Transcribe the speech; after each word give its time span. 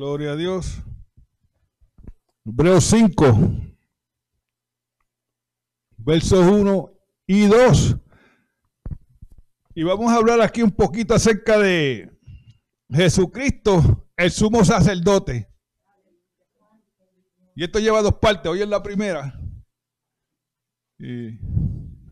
Gloria 0.00 0.32
a 0.32 0.36
Dios. 0.36 0.82
Hebreos 2.46 2.84
5, 2.84 3.38
versos 5.98 6.46
1 6.46 6.90
y 7.26 7.44
2. 7.44 7.96
Y 9.74 9.82
vamos 9.82 10.10
a 10.10 10.16
hablar 10.16 10.40
aquí 10.40 10.62
un 10.62 10.70
poquito 10.70 11.12
acerca 11.12 11.58
de 11.58 12.10
Jesucristo, 12.88 14.08
el 14.16 14.30
sumo 14.30 14.64
sacerdote. 14.64 15.52
Y 17.54 17.64
esto 17.64 17.78
lleva 17.78 18.00
dos 18.00 18.14
partes. 18.14 18.50
Hoy 18.50 18.62
es 18.62 18.68
la 18.68 18.82
primera. 18.82 19.38
Y 20.98 21.36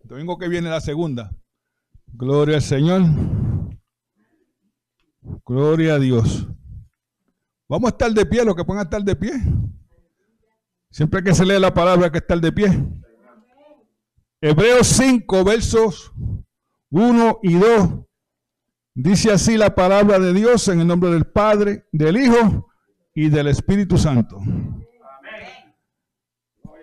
domingo 0.04 0.36
que 0.36 0.48
viene 0.48 0.68
la 0.68 0.82
segunda. 0.82 1.34
Gloria 2.08 2.56
al 2.56 2.62
Señor. 2.62 3.00
Gloria 5.46 5.94
a 5.94 5.98
Dios. 5.98 6.48
Vamos 7.68 7.88
a 7.88 7.90
estar 7.90 8.10
de 8.10 8.24
pie, 8.24 8.44
los 8.44 8.54
que 8.54 8.64
puedan 8.64 8.84
estar 8.84 9.02
de 9.02 9.14
pie. 9.14 9.32
Siempre 10.90 11.22
que 11.22 11.34
se 11.34 11.44
lee 11.44 11.60
la 11.60 11.74
palabra 11.74 12.10
que 12.10 12.18
estar 12.18 12.40
de 12.40 12.50
pie. 12.50 12.82
Hebreos 14.40 14.86
5, 14.86 15.44
versos 15.44 16.12
1 16.90 17.40
y 17.42 17.54
2. 17.54 17.90
Dice 18.94 19.30
así 19.30 19.58
la 19.58 19.74
palabra 19.74 20.18
de 20.18 20.32
Dios 20.32 20.66
en 20.68 20.80
el 20.80 20.86
nombre 20.86 21.10
del 21.10 21.26
Padre, 21.26 21.86
del 21.92 22.16
Hijo 22.16 22.70
y 23.14 23.28
del 23.28 23.48
Espíritu 23.48 23.98
Santo. 23.98 24.40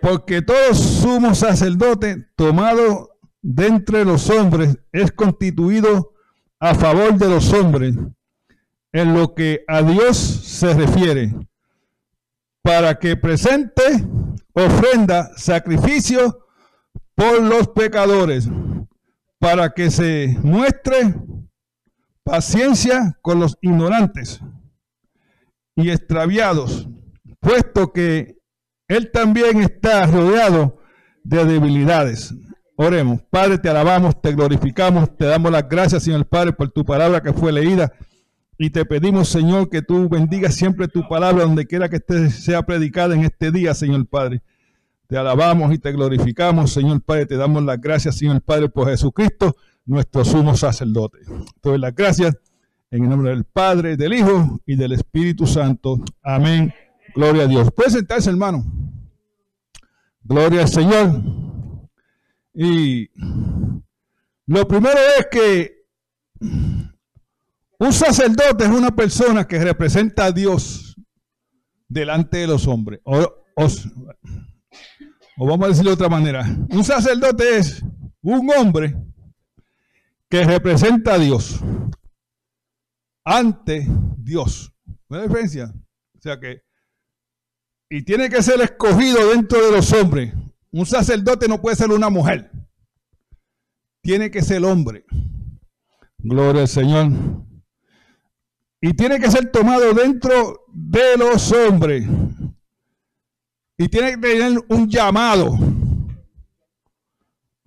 Porque 0.00 0.40
todo 0.40 0.72
sumo 0.72 1.34
sacerdote 1.34 2.28
tomado 2.36 3.18
de 3.42 3.66
entre 3.66 4.04
los 4.04 4.30
hombres 4.30 4.78
es 4.92 5.10
constituido 5.10 6.12
a 6.60 6.74
favor 6.74 7.14
de 7.14 7.28
los 7.28 7.52
hombres 7.52 7.96
en 8.96 9.12
lo 9.12 9.34
que 9.34 9.62
a 9.68 9.82
Dios 9.82 10.16
se 10.16 10.72
refiere, 10.72 11.34
para 12.62 12.98
que 12.98 13.14
presente 13.14 13.82
ofrenda, 14.54 15.32
sacrificio 15.36 16.46
por 17.14 17.42
los 17.42 17.68
pecadores, 17.68 18.48
para 19.38 19.74
que 19.74 19.90
se 19.90 20.38
muestre 20.42 21.14
paciencia 22.24 23.18
con 23.20 23.38
los 23.38 23.58
ignorantes 23.60 24.40
y 25.74 25.90
extraviados, 25.90 26.88
puesto 27.38 27.92
que 27.92 28.38
Él 28.88 29.10
también 29.12 29.60
está 29.60 30.06
rodeado 30.06 30.78
de 31.22 31.44
debilidades. 31.44 32.34
Oremos, 32.76 33.20
Padre, 33.28 33.58
te 33.58 33.68
alabamos, 33.68 34.18
te 34.22 34.32
glorificamos, 34.32 35.14
te 35.18 35.26
damos 35.26 35.52
las 35.52 35.68
gracias, 35.68 36.02
Señor 36.02 36.24
Padre, 36.26 36.54
por 36.54 36.70
tu 36.70 36.82
palabra 36.82 37.22
que 37.22 37.34
fue 37.34 37.52
leída 37.52 37.92
y 38.58 38.70
te 38.70 38.84
pedimos, 38.84 39.28
Señor, 39.28 39.68
que 39.68 39.82
tú 39.82 40.08
bendigas 40.08 40.54
siempre 40.54 40.88
tu 40.88 41.06
palabra 41.08 41.44
donde 41.44 41.66
quiera 41.66 41.88
que 41.88 41.96
esté, 41.96 42.30
sea 42.30 42.62
predicada 42.62 43.14
en 43.14 43.24
este 43.24 43.50
día, 43.50 43.74
Señor 43.74 44.06
Padre. 44.06 44.42
Te 45.06 45.18
alabamos 45.18 45.72
y 45.72 45.78
te 45.78 45.92
glorificamos, 45.92 46.72
Señor 46.72 47.02
Padre. 47.02 47.26
Te 47.26 47.36
damos 47.36 47.62
las 47.64 47.80
gracias, 47.80 48.16
Señor 48.16 48.40
Padre, 48.40 48.68
por 48.68 48.88
Jesucristo, 48.88 49.54
nuestro 49.84 50.24
sumo 50.24 50.56
sacerdote. 50.56 51.18
Te 51.60 51.68
doy 51.68 51.78
las 51.78 51.94
gracias 51.94 52.34
en 52.90 53.04
el 53.04 53.10
nombre 53.10 53.30
del 53.30 53.44
Padre, 53.44 53.96
del 53.96 54.14
Hijo 54.14 54.60
y 54.64 54.76
del 54.76 54.92
Espíritu 54.92 55.46
Santo. 55.46 56.00
Amén. 56.22 56.72
Gloria 57.14 57.42
a 57.44 57.46
Dios. 57.46 57.70
Puede 57.72 57.90
sentarse, 57.90 58.30
hermano. 58.30 58.64
Gloria 60.24 60.62
al 60.62 60.68
Señor. 60.68 61.22
Y 62.54 63.10
lo 64.46 64.66
primero 64.66 64.98
es 65.18 65.26
que 65.30 65.76
un 67.78 67.92
sacerdote 67.92 68.64
es 68.64 68.70
una 68.70 68.94
persona 68.94 69.46
que 69.46 69.58
representa 69.58 70.26
a 70.26 70.32
Dios 70.32 70.96
delante 71.88 72.38
de 72.38 72.46
los 72.46 72.66
hombres. 72.66 73.00
O, 73.04 73.32
vamos 75.38 75.66
a 75.66 75.68
decirlo 75.68 75.90
de 75.90 75.94
otra 75.94 76.08
manera. 76.08 76.44
Un 76.70 76.84
sacerdote 76.84 77.56
es 77.56 77.82
un 78.22 78.50
hombre 78.56 78.96
que 80.28 80.44
representa 80.44 81.14
a 81.14 81.18
Dios 81.18 81.60
ante 83.24 83.86
Dios. 84.16 84.72
¿No 85.08 85.18
hay 85.18 85.28
diferencia? 85.28 85.72
O 86.16 86.20
sea 86.20 86.40
que, 86.40 86.62
y 87.90 88.02
tiene 88.02 88.28
que 88.28 88.42
ser 88.42 88.60
escogido 88.60 89.30
dentro 89.30 89.64
de 89.64 89.72
los 89.72 89.92
hombres. 89.92 90.32
Un 90.72 90.86
sacerdote 90.86 91.48
no 91.48 91.60
puede 91.60 91.76
ser 91.76 91.90
una 91.90 92.10
mujer. 92.10 92.50
Tiene 94.02 94.30
que 94.30 94.42
ser 94.42 94.64
hombre. 94.64 95.04
Gloria 96.18 96.62
al 96.62 96.68
Señor. 96.68 97.45
Y 98.80 98.92
tiene 98.94 99.18
que 99.18 99.30
ser 99.30 99.50
tomado 99.50 99.92
dentro 99.94 100.64
de 100.68 101.16
los 101.16 101.50
hombres. 101.52 102.06
Y 103.78 103.88
tiene 103.88 104.12
que 104.12 104.18
tener 104.18 104.58
un 104.68 104.88
llamado 104.88 105.56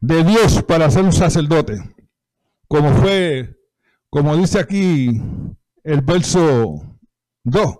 de 0.01 0.23
Dios 0.23 0.63
para 0.63 0.89
ser 0.89 1.03
un 1.03 1.13
sacerdote. 1.13 1.77
Como 2.67 2.93
fue, 2.95 3.57
como 4.09 4.35
dice 4.37 4.59
aquí 4.59 5.21
el 5.83 6.01
verso 6.01 6.97
2. 7.43 7.77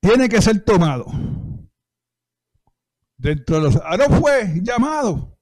Tiene 0.00 0.28
que 0.28 0.40
ser 0.40 0.64
tomado. 0.64 1.06
Dentro 3.16 3.56
de 3.56 3.62
los. 3.62 3.76
Aarón 3.76 4.20
fue 4.20 4.60
llamado. 4.62 5.38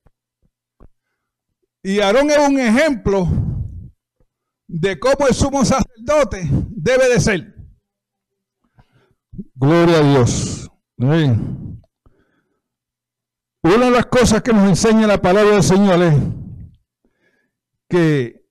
Y 1.83 2.01
Aarón 2.01 2.31
es 2.31 2.39
un 2.39 2.59
ejemplo 2.59 3.29
de 4.66 4.99
cómo 4.99 5.26
el 5.28 5.34
sumo 5.34 5.64
sacerdote 5.64 6.49
debe 6.70 7.08
de 7.08 7.20
ser. 7.20 7.55
Gloria 9.55 9.99
a 9.99 10.02
Dios. 10.02 10.70
Una 10.96 11.26
de 13.62 13.90
las 13.90 14.06
cosas 14.06 14.43
que 14.43 14.52
nos 14.52 14.69
enseña 14.69 15.06
la 15.06 15.20
palabra 15.20 15.52
del 15.52 15.62
Señor 15.62 16.02
es 16.02 16.14
que 17.88 18.44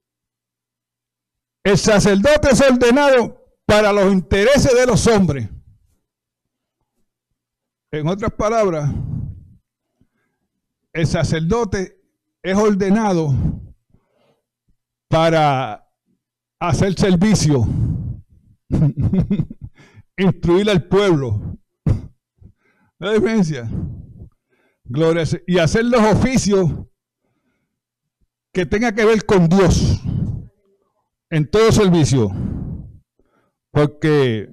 el 1.64 1.78
sacerdote 1.78 2.50
es 2.52 2.62
ordenado 2.62 3.44
para 3.66 3.94
los 3.94 4.12
intereses 4.12 4.76
de 4.76 4.86
los 4.86 5.08
hombres. 5.08 5.50
En 7.92 8.08
otras 8.08 8.32
palabras, 8.34 8.92
el 10.94 11.08
sacerdote 11.08 12.02
es 12.42 12.58
ordenado 12.58 13.34
para 15.08 15.83
hacer 16.70 16.94
servicio, 16.98 17.68
instruir 20.18 20.70
al 20.70 20.88
pueblo. 20.88 21.58
La 23.00 23.12
diferencia. 23.12 23.70
Gloria 24.86 25.24
y 25.46 25.58
hacer 25.58 25.86
los 25.86 26.02
oficios 26.02 26.70
que 28.54 28.66
tenga 28.66 28.94
que 28.94 29.04
ver 29.04 29.26
con 29.26 29.50
Dios 29.50 30.02
en 31.30 31.50
todo 31.50 31.72
servicio. 31.72 32.32
Porque 33.72 34.50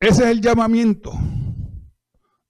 ese 0.00 0.24
es 0.24 0.30
el 0.30 0.40
llamamiento. 0.40 1.12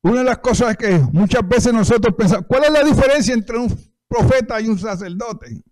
Una 0.03 0.21
de 0.21 0.25
las 0.25 0.39
cosas 0.39 0.77
que 0.77 0.99
muchas 1.13 1.47
veces 1.47 1.75
nosotros 1.75 2.15
pensamos, 2.17 2.47
¿cuál 2.49 2.65
es 2.65 2.71
la 2.71 2.85
diferencia 2.85 3.35
entre 3.35 3.59
un 3.59 3.69
profeta 4.09 4.61
y 4.61 4.69
un 4.69 4.79
sacerdote? 4.79 5.63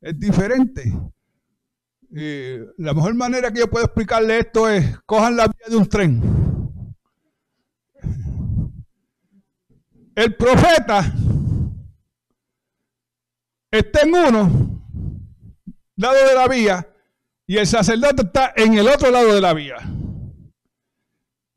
Es 0.00 0.18
diferente. 0.18 0.92
la 2.10 2.94
mejor 2.94 3.14
manera 3.14 3.52
que 3.52 3.60
yo 3.60 3.70
puedo 3.70 3.84
explicarle 3.84 4.38
esto 4.38 4.68
es, 4.68 4.98
cojan 5.06 5.36
la 5.36 5.46
vía 5.46 5.66
de 5.68 5.76
un 5.76 5.88
tren. 5.88 6.40
El 10.14 10.36
profeta 10.36 11.14
está 13.70 14.02
en 14.02 14.14
uno 14.14 14.70
lado 15.96 16.28
de 16.28 16.34
la 16.34 16.48
vía 16.48 16.88
y 17.46 17.58
el 17.58 17.66
sacerdote 17.66 18.22
está 18.22 18.52
en 18.56 18.74
el 18.74 18.88
otro 18.88 19.10
lado 19.10 19.34
de 19.34 19.40
la 19.40 19.52
vía. 19.54 19.76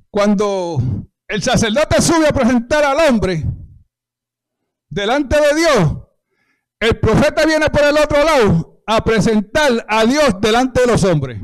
Cuando 0.09 0.77
el 1.27 1.41
sacerdote 1.41 2.01
sube 2.01 2.27
a 2.27 2.33
presentar 2.33 2.83
al 2.83 3.09
hombre 3.09 3.43
delante 4.89 5.35
de 5.35 5.55
Dios, 5.55 6.02
el 6.83 6.99
profeta 6.99 7.45
viene 7.45 7.69
por 7.69 7.81
el 7.81 7.95
otro 7.97 8.23
lado 8.23 8.83
a 8.85 9.01
presentar 9.01 9.85
a 9.87 10.05
Dios 10.05 10.35
delante 10.41 10.81
de 10.81 10.87
los 10.87 11.03
hombres. 11.05 11.41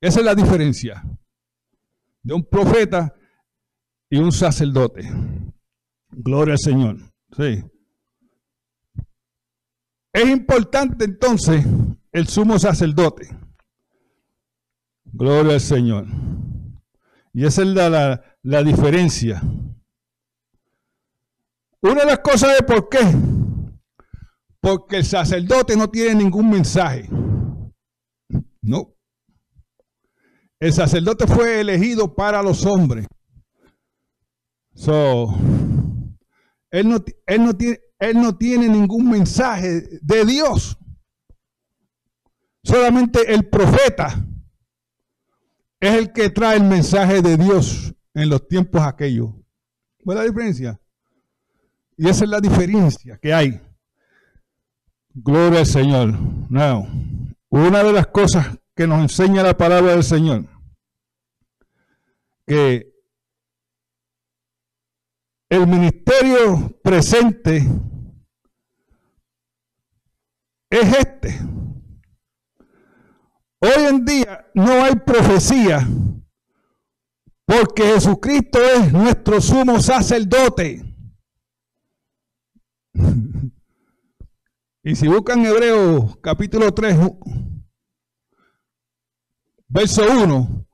Esa 0.00 0.20
es 0.20 0.24
la 0.24 0.34
diferencia 0.34 1.04
de 2.22 2.32
un 2.32 2.42
profeta 2.42 3.14
y 4.08 4.16
un 4.16 4.32
sacerdote. 4.32 5.10
Gloria 6.10 6.54
al 6.54 6.58
Señor. 6.58 6.96
Sí. 7.36 7.62
Es 10.14 10.26
importante 10.26 11.04
entonces 11.04 11.62
el 12.12 12.26
sumo 12.28 12.58
sacerdote. 12.58 13.28
Gloria 15.04 15.52
al 15.52 15.60
Señor. 15.60 16.06
Y 17.34 17.44
esa 17.44 17.60
es 17.60 17.68
la, 17.68 18.22
la, 18.42 18.62
diferencia. 18.62 19.42
Una 21.82 22.00
de 22.00 22.06
las 22.06 22.20
cosas 22.20 22.56
de 22.56 22.62
por 22.62 22.88
qué. 22.88 22.98
Porque 24.62 24.98
el 24.98 25.04
sacerdote 25.04 25.76
no 25.76 25.90
tiene 25.90 26.14
ningún 26.14 26.48
mensaje. 26.48 27.08
No. 28.60 28.94
El 30.60 30.72
sacerdote 30.72 31.26
fue 31.26 31.60
elegido 31.60 32.14
para 32.14 32.40
los 32.44 32.64
hombres. 32.64 33.08
So, 34.76 35.34
él 36.70 36.88
no, 36.88 37.04
él 37.26 37.44
no 37.44 37.54
tiene, 37.54 37.80
él 37.98 38.22
no 38.22 38.38
tiene 38.38 38.68
ningún 38.68 39.10
mensaje 39.10 39.98
de 40.00 40.24
Dios. 40.24 40.78
Solamente 42.62 43.34
el 43.34 43.48
profeta 43.48 44.24
es 45.80 45.94
el 45.94 46.12
que 46.12 46.30
trae 46.30 46.58
el 46.58 46.64
mensaje 46.64 47.20
de 47.20 47.36
Dios 47.36 47.92
en 48.14 48.28
los 48.28 48.46
tiempos 48.46 48.80
aquellos. 48.82 49.30
¿Cuál 50.04 50.18
la 50.18 50.24
diferencia? 50.24 50.80
Y 51.96 52.08
esa 52.08 52.22
es 52.22 52.30
la 52.30 52.40
diferencia 52.40 53.18
que 53.20 53.34
hay. 53.34 53.60
Gloria 55.14 55.60
al 55.60 55.66
Señor. 55.66 56.18
Now, 56.50 56.86
una 57.50 57.82
de 57.82 57.92
las 57.92 58.06
cosas 58.06 58.58
que 58.74 58.86
nos 58.86 59.00
enseña 59.02 59.42
la 59.42 59.56
palabra 59.56 59.92
del 59.92 60.02
Señor, 60.02 60.46
que 62.46 62.92
el 65.50 65.66
ministerio 65.66 66.80
presente 66.82 67.62
es 70.70 70.96
este. 70.96 71.38
Hoy 73.60 73.84
en 73.90 74.04
día 74.04 74.50
no 74.54 74.82
hay 74.82 74.94
profecía 74.96 75.86
porque 77.44 77.82
Jesucristo 77.82 78.58
es 78.58 78.92
nuestro 78.92 79.40
sumo 79.42 79.78
sacerdote. 79.78 80.82
Y 84.84 84.96
si 84.96 85.06
buscan 85.06 85.44
Hebreos 85.46 86.16
capítulo 86.20 86.72
3, 86.74 86.96
verso 89.68 90.02
1, 90.10 90.66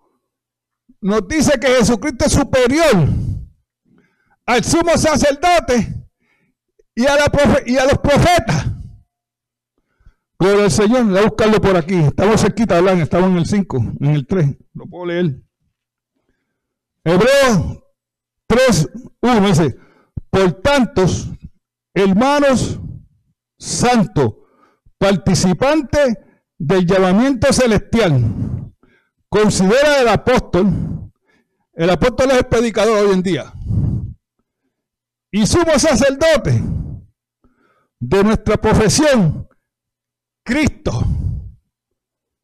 nos 1.01 1.29
dice 1.29 1.61
que 1.61 1.69
Jesucristo 1.69 2.25
es 2.25 2.33
superior 2.33 3.09
al 4.47 4.65
sumo 4.65 4.97
sacerdote 4.97 6.07
y 6.95 7.07
a, 7.07 7.17
la 7.17 7.31
y 7.67 7.77
a 7.77 7.85
los 7.85 7.99
profetas. 7.99 8.67
Gloria 10.39 10.65
al 10.65 10.71
Señor, 10.71 11.05
voy 11.05 11.19
a 11.19 11.23
buscarlo 11.23 11.61
por 11.61 11.77
aquí. 11.77 11.97
Estamos 11.97 12.41
cerquita 12.41 12.75
de 12.75 12.79
hablar, 12.79 12.99
estamos 12.99 13.31
en 13.31 13.37
el 13.37 13.47
5, 13.47 13.77
en 14.01 14.11
el 14.15 14.27
3. 14.27 14.57
Lo 14.73 14.87
puedo 14.87 15.07
leer. 15.07 15.43
Hebreos 17.05 17.85
3, 18.47 18.89
1 19.21 19.49
dice, 19.49 19.77
por 20.31 20.53
tantos, 20.63 21.29
hermanos 21.93 22.81
santos, 23.59 24.35
participantes 24.99 26.17
del 26.57 26.87
llamamiento 26.87 27.53
celestial, 27.53 28.73
considera 29.29 30.01
el 30.01 30.09
apóstol, 30.09 31.13
el 31.75 31.91
apóstol 31.91 32.31
es 32.31 32.39
el 32.39 32.47
predicador 32.47 33.07
hoy 33.07 33.15
en 33.15 33.23
día, 33.23 33.53
y 35.31 35.47
sumo 35.47 35.79
sacerdote 35.79 36.63
de 38.01 38.25
nuestra 38.25 38.57
profesión, 38.57 39.49
Cristo, 40.45 41.05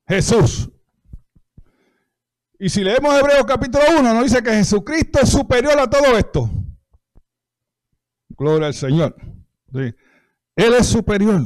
Jesús. 0.07 0.71
Y 2.59 2.69
si 2.69 2.85
leemos 2.85 3.15
Hebreos 3.19 3.45
capítulo 3.47 3.85
1, 3.99 4.15
nos 4.15 4.25
dice 4.25 4.43
que 4.43 4.51
Jesucristo 4.51 5.21
es 5.21 5.29
superior 5.29 5.79
a 5.79 5.89
todo 5.89 6.17
esto. 6.17 6.51
Gloria 8.31 8.69
al 8.69 8.75
Señor. 8.75 9.17
Él 10.57 10.75
es 10.75 10.87
superior. 10.87 11.43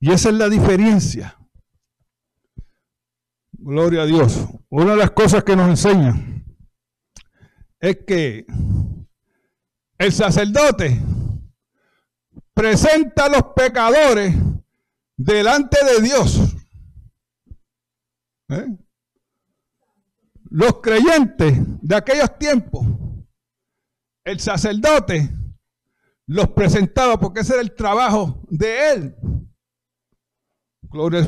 Y 0.00 0.12
esa 0.12 0.28
es 0.28 0.34
la 0.34 0.48
diferencia. 0.48 1.38
Gloria 3.52 4.02
a 4.02 4.06
Dios. 4.06 4.46
Una 4.68 4.92
de 4.92 4.96
las 4.98 5.10
cosas 5.10 5.42
que 5.42 5.56
nos 5.56 5.68
enseña 5.68 6.14
es 7.80 7.98
que 8.06 8.46
el 9.98 10.12
sacerdote 10.12 11.00
presenta 12.52 13.26
a 13.26 13.28
los 13.28 13.42
pecadores 13.54 14.34
delante 15.16 15.78
de 15.84 16.02
Dios. 16.02 16.56
¿Eh? 18.48 18.76
Los 20.50 20.80
creyentes 20.80 21.58
de 21.82 21.96
aquellos 21.96 22.38
tiempos, 22.38 22.86
el 24.24 24.38
sacerdote 24.38 25.30
los 26.26 26.48
presentaba 26.50 27.18
porque 27.18 27.40
ese 27.40 27.54
era 27.54 27.62
el 27.62 27.74
trabajo 27.74 28.42
de 28.48 28.92
él. 28.92 29.16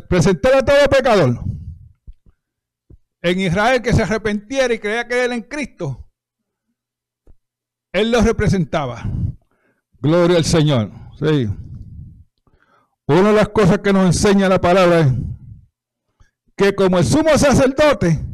Presentar 0.09 0.55
a 0.57 0.65
todo 0.65 0.89
pecador. 0.91 1.45
En 3.21 3.41
Israel 3.41 3.83
que 3.83 3.93
se 3.93 4.03
arrepentiera 4.03 4.73
y 4.73 4.79
creía 4.79 5.07
que 5.07 5.25
era 5.25 5.35
en 5.35 5.43
Cristo, 5.43 6.09
él 7.93 8.11
los 8.11 8.25
representaba. 8.25 9.03
Gloria 10.01 10.37
al 10.37 10.45
Señor. 10.45 10.93
Sí. 11.19 11.49
Una 13.07 13.29
de 13.29 13.33
las 13.33 13.49
cosas 13.49 13.79
que 13.79 13.93
nos 13.93 14.07
enseña 14.07 14.49
la 14.49 14.61
palabra 14.61 15.01
es 15.01 15.13
que 16.57 16.75
como 16.75 16.99
el 16.99 17.05
sumo 17.05 17.37
sacerdote 17.37 18.25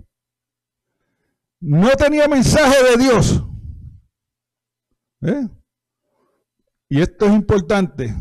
no 1.61 1.91
tenía 1.93 2.29
mensaje 2.29 2.83
de 2.91 3.03
Dios. 3.03 3.43
¿Eh? 5.23 5.49
Y 6.95 7.01
esto 7.03 7.27
es 7.27 7.33
importante, 7.33 8.15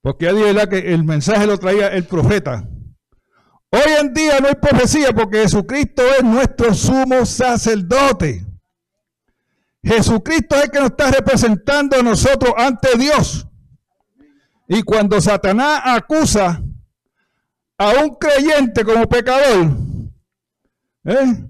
porque 0.00 0.26
ya 0.26 0.32
dije 0.32 0.68
que 0.68 0.94
el 0.94 1.02
mensaje 1.02 1.44
lo 1.44 1.58
traía 1.58 1.88
el 1.88 2.04
profeta. 2.04 2.68
Hoy 3.68 3.92
en 4.00 4.14
día 4.14 4.38
no 4.38 4.46
hay 4.46 4.54
profecía 4.54 5.12
porque 5.12 5.38
Jesucristo 5.38 6.04
es 6.16 6.22
nuestro 6.22 6.72
sumo 6.72 7.26
sacerdote. 7.26 8.46
Jesucristo 9.82 10.54
es 10.54 10.66
el 10.66 10.70
que 10.70 10.78
nos 10.78 10.90
está 10.90 11.10
representando 11.10 11.96
a 11.98 12.02
nosotros 12.04 12.54
ante 12.56 12.96
Dios. 12.96 13.48
Y 14.68 14.84
cuando 14.84 15.20
Satanás 15.20 15.80
acusa 15.82 16.62
a 17.76 17.90
un 18.04 18.14
creyente 18.20 18.84
como 18.84 19.04
pecador, 19.08 19.76
¿eh? 21.02 21.44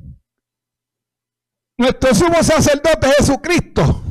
nuestro 1.76 2.14
sumo 2.14 2.42
sacerdote 2.42 3.08
Jesucristo 3.18 4.05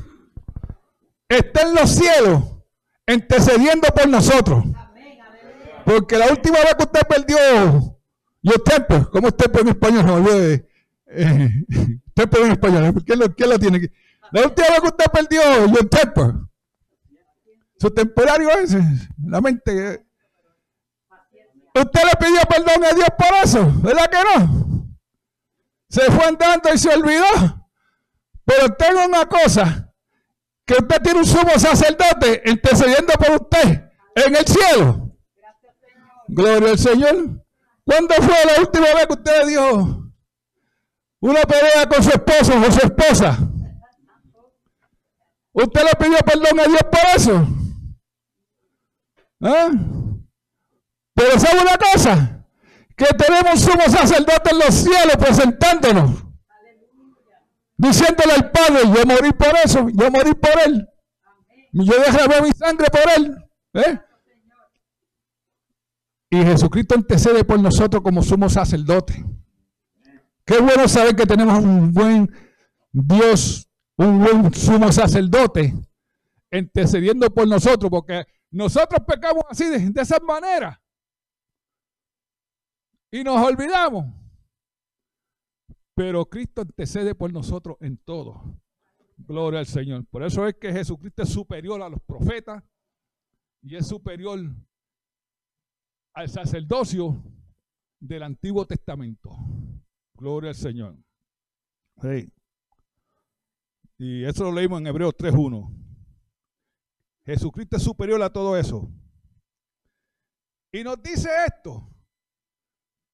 está 1.30 1.62
en 1.62 1.76
los 1.76 1.90
cielos 1.90 2.44
intercediendo 3.08 3.88
por 3.90 4.08
nosotros. 4.08 4.64
Porque 5.86 6.18
la 6.18 6.28
última 6.28 6.60
vez 6.60 6.76
que 6.76 6.84
usted 6.84 7.02
perdió 7.08 7.96
yo 8.42 8.54
tempo, 8.64 9.10
¿cómo 9.12 9.30
es 9.30 9.38
tempo 9.38 9.60
en 9.60 9.70
español? 9.70 10.06
No, 10.06 10.32
eh, 10.32 10.68
tempo 12.14 12.38
en 12.38 12.52
español, 12.52 12.94
¿quién 13.04 13.20
lo, 13.20 13.36
quién 13.36 13.50
lo 13.50 13.58
tiene 13.58 13.78
aquí? 13.78 13.92
La 14.32 14.42
última 14.44 14.68
vez 14.68 14.82
que 14.82 14.88
usted 14.88 15.06
perdió, 15.12 15.66
yo 15.68 15.88
tempo. 15.88 16.50
Su 17.80 17.92
temporario 17.92 18.50
es 18.52 18.76
la 19.24 19.42
mente. 19.42 20.06
Usted 21.74 22.02
le 22.04 22.26
pidió 22.26 22.42
perdón 22.48 22.86
a 22.86 22.94
Dios 22.94 23.10
por 23.18 23.36
eso, 23.44 23.74
¿verdad 23.82 24.10
que 24.10 24.40
no? 24.40 24.96
Se 25.90 26.12
fue 26.12 26.26
andando 26.26 26.74
y 26.74 26.78
se 26.78 26.90
olvidó. 26.90 27.68
Pero 28.46 28.74
tengo 28.76 29.06
una 29.06 29.26
cosa, 29.26 29.85
que 30.66 30.74
usted 30.74 31.02
tiene 31.02 31.20
un 31.20 31.26
sumo 31.26 31.52
sacerdote 31.58 32.42
intercediendo 32.46 33.14
por 33.14 33.42
usted 33.42 33.90
en 34.16 34.36
el 34.36 34.46
cielo. 34.46 35.12
Gloria 36.28 36.72
al 36.72 36.80
Señor. 36.80 37.46
¿Cuándo 37.86 38.16
fue 38.16 38.36
la 38.46 38.62
última 38.62 38.86
vez 38.88 39.08
que 39.08 39.14
usted 39.14 39.48
dio 39.48 40.12
una 41.20 41.42
pelea 41.44 41.88
con 41.88 42.04
su 42.04 42.10
esposo 42.10 42.54
o 42.60 42.72
su 42.72 42.80
esposa? 42.80 43.38
¿Usted 45.54 45.84
le 45.84 45.92
pidió 45.92 46.18
perdón 46.18 46.60
a 46.60 46.64
Dios 46.64 46.84
por 46.84 47.16
eso? 47.16 47.48
¿Ah? 49.42 49.70
Pero 51.14 51.40
¿sabe 51.40 51.62
una 51.62 51.78
cosa? 51.78 52.46
Que 52.98 53.06
tenemos 53.06 53.62
sumo 53.62 53.84
sacerdote 53.84 54.52
en 54.52 54.60
los 54.60 54.74
cielos 54.74 55.16
presentándonos. 55.18 56.25
Diciéndole 57.78 58.34
al 58.34 58.52
Padre, 58.52 58.80
yo 58.84 59.06
morí 59.06 59.32
por 59.34 59.54
eso, 59.64 59.88
yo 59.90 60.12
morí 60.12 60.34
por 60.34 60.52
él. 60.66 60.88
Yo 61.74 61.94
ver 62.30 62.42
mi 62.42 62.52
sangre 62.52 62.88
por 62.90 63.02
él. 63.18 63.36
¿Eh? 63.74 64.00
Y 66.30 66.38
Jesucristo 66.38 66.96
antecede 66.96 67.44
por 67.44 67.60
nosotros 67.60 68.02
como 68.02 68.24
somos 68.24 68.54
sacerdotes. 68.54 69.18
Qué 70.46 70.60
bueno 70.60 70.88
saber 70.88 71.16
que 71.16 71.26
tenemos 71.26 71.60
un 71.60 71.94
buen 71.94 72.32
Dios, 72.92 73.68
un 73.98 74.20
buen 74.20 74.54
sumo 74.54 74.92
sacerdote, 74.92 75.74
intercediendo 76.52 77.34
por 77.34 77.48
nosotros, 77.48 77.90
porque 77.90 78.24
nosotros 78.52 79.02
pecamos 79.06 79.44
así, 79.50 79.66
de, 79.66 79.90
de 79.90 80.02
esa 80.02 80.20
manera. 80.20 80.82
Y 83.12 83.24
nos 83.24 83.46
olvidamos. 83.46 84.06
Pero 85.96 86.26
Cristo 86.26 86.62
intercede 86.62 87.16
por 87.16 87.32
nosotros 87.32 87.78
en 87.80 87.98
todo. 87.98 88.60
Gloria 89.18 89.60
al 89.60 89.66
Señor. 89.66 90.06
Por 90.06 90.24
eso 90.24 90.46
es 90.46 90.56
que 90.56 90.72
Jesucristo 90.72 91.24
es 91.24 91.30
superior 91.30 91.82
a 91.82 91.90
los 91.90 92.02
profetas 92.02 92.64
y 93.62 93.78
es 93.78 93.88
superior 93.88 94.40
al 96.14 96.30
sacerdocio 96.30 97.24
del 98.00 98.24
Antiguo 98.24 98.68
Testamento. 98.68 99.32
Gloria 100.14 100.50
al 100.50 100.56
Señor. 100.56 100.98
Y 103.98 104.26
eso 104.26 104.44
lo 104.44 104.52
leímos 104.52 104.82
en 104.82 104.88
Hebreos 104.88 105.14
3.1. 105.18 105.74
Jesucristo 107.26 107.78
es 107.78 107.84
superior 107.84 108.22
a 108.22 108.32
todo 108.32 108.58
eso. 108.58 108.92
Y 110.74 110.84
nos 110.84 111.02
dice 111.02 111.30
esto. 111.48 111.90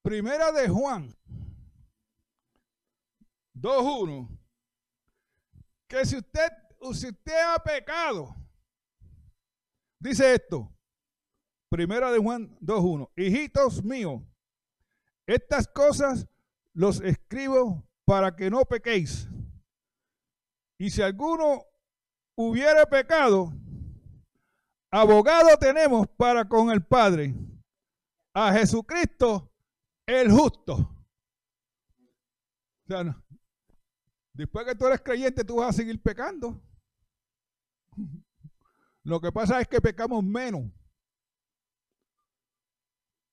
Primera 0.02 0.52
de 0.52 0.68
Juan 0.68 1.16
2.1. 3.62 4.28
Que 5.88 6.06
si 6.06 6.18
usted, 6.18 6.52
usted 6.80 7.42
ha 7.48 7.60
pecado, 7.60 8.36
dice 10.00 10.34
esto. 10.34 10.72
Primera 11.70 12.12
de 12.12 12.20
Juan 12.20 12.58
2.1. 12.60 13.10
Hijitos 13.16 13.84
míos, 13.84 14.22
estas 15.26 15.68
cosas 15.68 16.28
los 16.74 17.00
escribo 17.02 17.88
para 18.06 18.36
que 18.36 18.50
no 18.50 18.66
pequéis. 18.66 19.30
Y 20.78 20.90
si 20.90 21.02
alguno 21.02 21.64
hubiere 22.36 22.86
pecado, 22.88 23.54
abogado 24.90 25.56
tenemos 25.58 26.08
para 26.18 26.48
con 26.50 26.72
el 26.72 26.84
Padre, 26.84 27.36
a 28.34 28.52
Jesucristo 28.54 29.54
el 30.06 30.32
justo. 30.32 30.74
O 32.84 32.88
sea, 32.88 33.21
después 34.34 34.66
que 34.66 34.76
tú 34.76 34.88
eres 34.88 35.02
creyente, 35.02 35.44
tú 35.44 35.58
vas 35.58 35.70
a 35.70 35.74
seguir 35.74 36.02
pecando. 36.02 36.62
Lo 39.04 39.20
que 39.20 39.32
pasa 39.32 39.60
es 39.60 39.68
que 39.68 39.82
pecamos 39.82 40.24
menos. 40.24 40.72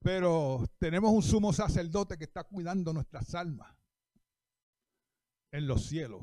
Pero 0.01 0.65
tenemos 0.79 1.13
un 1.13 1.23
sumo 1.23 1.53
sacerdote 1.53 2.17
que 2.17 2.25
está 2.25 2.45
cuidando 2.45 2.93
nuestras 2.93 3.35
almas 3.35 3.75
en 5.51 5.67
los 5.67 5.87
cielos. 5.87 6.23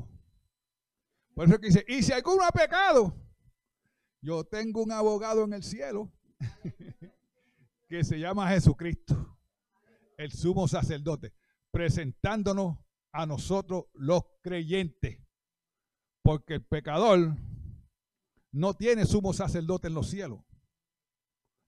Por 1.33 1.47
eso 1.47 1.59
que 1.59 1.67
dice, 1.67 1.85
y 1.87 2.01
si 2.01 2.13
alguno 2.13 2.43
ha 2.43 2.51
pecado, 2.51 3.13
yo 4.21 4.43
tengo 4.45 4.81
un 4.81 4.91
abogado 4.91 5.43
en 5.43 5.53
el 5.53 5.63
cielo 5.63 6.11
que 7.89 8.03
se 8.03 8.17
llama 8.17 8.49
Jesucristo, 8.49 9.37
el 10.17 10.31
sumo 10.31 10.67
sacerdote, 10.67 11.33
presentándonos 11.71 12.77
a 13.15 13.25
nosotros 13.25 13.85
los 13.93 14.23
creyentes. 14.41 15.19
Porque 16.23 16.55
el 16.55 16.65
pecador 16.65 17.37
no 18.51 18.73
tiene 18.73 19.05
sumo 19.05 19.33
sacerdote 19.33 19.87
en 19.87 19.93
los 19.93 20.09
cielos 20.09 20.39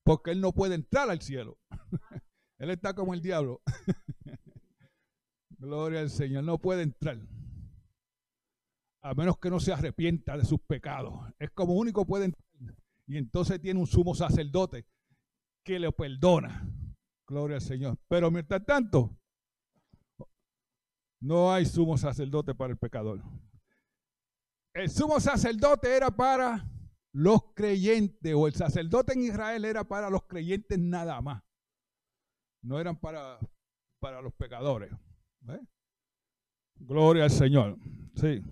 porque 0.08 0.32
él 0.32 0.39
no 0.39 0.54
puede 0.54 0.74
entrar 0.74 1.10
al 1.10 1.22
cielo. 1.22 1.60
él 2.60 2.70
está 2.70 2.94
como 2.94 3.13
el 3.13 3.22
diablo. 3.22 3.62
Gloria 5.60 6.00
al 6.00 6.10
Señor, 6.10 6.46
no 6.46 6.60
puede 6.60 6.84
entrar. 6.84 7.20
A 9.04 9.13
menos 9.13 9.38
que 9.38 9.50
no 9.50 9.60
se 9.60 9.74
arrepienta 9.74 10.38
de 10.38 10.46
sus 10.46 10.62
pecados. 10.62 11.13
Es 11.39 11.51
como 11.51 11.74
único 11.74 12.06
puede 12.06 12.25
entrar. 12.25 12.46
Y 13.06 13.18
entonces 13.18 13.60
tiene 13.60 13.82
un 13.82 13.86
sumo 13.86 14.16
sacerdote 14.16 14.86
que 15.66 15.77
le 15.77 15.92
perdona. 15.92 16.66
Gloria 17.27 17.58
al 17.58 17.62
Señor. 17.62 17.98
Pero 18.08 18.32
mientras 18.32 18.66
tanto, 18.66 19.20
no 21.20 21.52
hay 21.52 21.66
sumo 21.66 21.98
sacerdote 21.98 22.54
para 22.54 22.72
el 22.72 22.78
pecador. 22.78 23.22
El 24.74 24.90
sumo 24.90 25.20
sacerdote 25.20 25.96
era 25.96 26.12
para 26.12 26.70
los 27.12 27.54
creyentes 27.56 28.34
o 28.36 28.48
el 28.48 28.54
sacerdote 28.54 29.14
en 29.14 29.24
Israel 29.24 29.66
era 29.66 29.84
para 29.84 30.10
los 30.10 30.24
creyentes 30.24 30.78
nada 30.78 31.20
más. 31.22 31.42
No 32.62 32.80
eran 32.80 33.00
para, 33.00 33.40
para 34.00 34.22
los 34.22 34.34
pecadores. 34.34 34.92
Gloria 36.76 37.24
al 37.24 37.32
Señor. 37.32 37.78
Sí. 38.16 38.44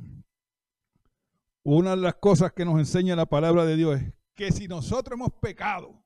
Una 1.64 1.92
de 1.92 2.02
las 2.02 2.16
cosas 2.16 2.54
que 2.54 2.66
nos 2.66 2.80
enseña 2.80 3.16
la 3.16 3.26
palabra 3.26 3.66
de 3.66 3.76
Dios 3.76 4.02
es 4.02 4.14
que 4.36 4.52
si 4.52 4.68
nosotros 4.68 5.18
hemos 5.18 5.34
pecado, 5.34 6.04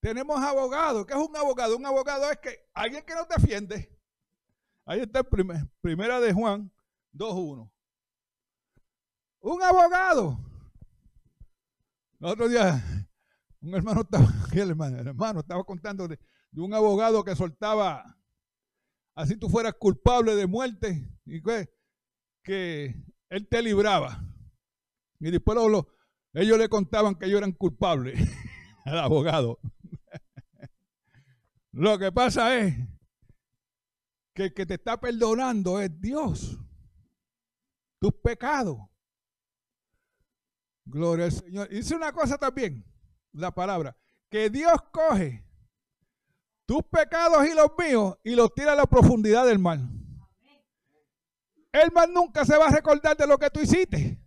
tenemos 0.00 0.38
abogado. 0.40 1.06
¿Qué 1.06 1.14
es 1.14 1.18
un 1.18 1.36
abogado? 1.36 1.76
Un 1.76 1.86
abogado 1.86 2.30
es 2.30 2.38
que 2.38 2.68
alguien 2.74 3.04
que 3.04 3.14
nos 3.14 3.28
defiende. 3.28 3.97
Ahí 4.88 5.00
está 5.00 5.18
el 5.20 5.26
primera 5.82 6.18
de 6.18 6.32
Juan 6.32 6.72
2.1. 7.12 7.70
Un 9.40 9.62
abogado. 9.62 10.38
El 12.18 12.26
otro 12.26 12.48
día, 12.48 12.82
un 13.60 13.74
hermano 13.74 14.00
estaba, 14.00 14.26
el 14.52 14.70
hermano, 14.70 15.40
estaba 15.40 15.62
contando 15.64 16.08
de, 16.08 16.18
un 16.56 16.72
abogado 16.72 17.22
que 17.22 17.36
soltaba, 17.36 18.18
así 19.14 19.36
tú 19.36 19.50
fueras 19.50 19.74
culpable 19.74 20.34
de 20.34 20.46
muerte, 20.46 21.06
y 21.26 21.42
que, 21.42 21.68
que 22.42 22.94
él 23.28 23.46
te 23.46 23.60
libraba. 23.60 24.24
Y 25.20 25.30
después 25.30 25.58
ellos 26.32 26.56
le 26.56 26.68
contaban 26.70 27.14
que 27.14 27.26
ellos 27.26 27.36
eran 27.36 27.52
culpables 27.52 28.18
al 28.86 29.00
abogado. 29.00 29.60
Lo 31.72 31.98
que 31.98 32.10
pasa 32.10 32.56
es 32.56 32.97
que 34.38 34.44
el 34.44 34.54
que 34.54 34.66
te 34.66 34.74
está 34.74 35.00
perdonando 35.00 35.80
es 35.80 36.00
Dios. 36.00 36.56
Tus 38.00 38.12
pecados. 38.22 38.78
Gloria 40.84 41.24
al 41.24 41.32
Señor. 41.32 41.68
Dice 41.68 41.96
una 41.96 42.12
cosa 42.12 42.38
también, 42.38 42.84
la 43.32 43.52
palabra, 43.52 43.96
que 44.30 44.48
Dios 44.48 44.80
coge 44.92 45.44
tus 46.66 46.84
pecados 46.84 47.48
y 47.48 47.54
los 47.54 47.72
míos 47.76 48.16
y 48.22 48.36
los 48.36 48.54
tira 48.54 48.74
a 48.74 48.76
la 48.76 48.86
profundidad 48.86 49.44
del 49.44 49.58
mar. 49.58 49.80
El 51.72 51.90
mar 51.90 52.08
nunca 52.08 52.44
se 52.44 52.56
va 52.56 52.68
a 52.68 52.70
recordar 52.70 53.16
de 53.16 53.26
lo 53.26 53.38
que 53.38 53.50
tú 53.50 53.58
hiciste. 53.58 54.22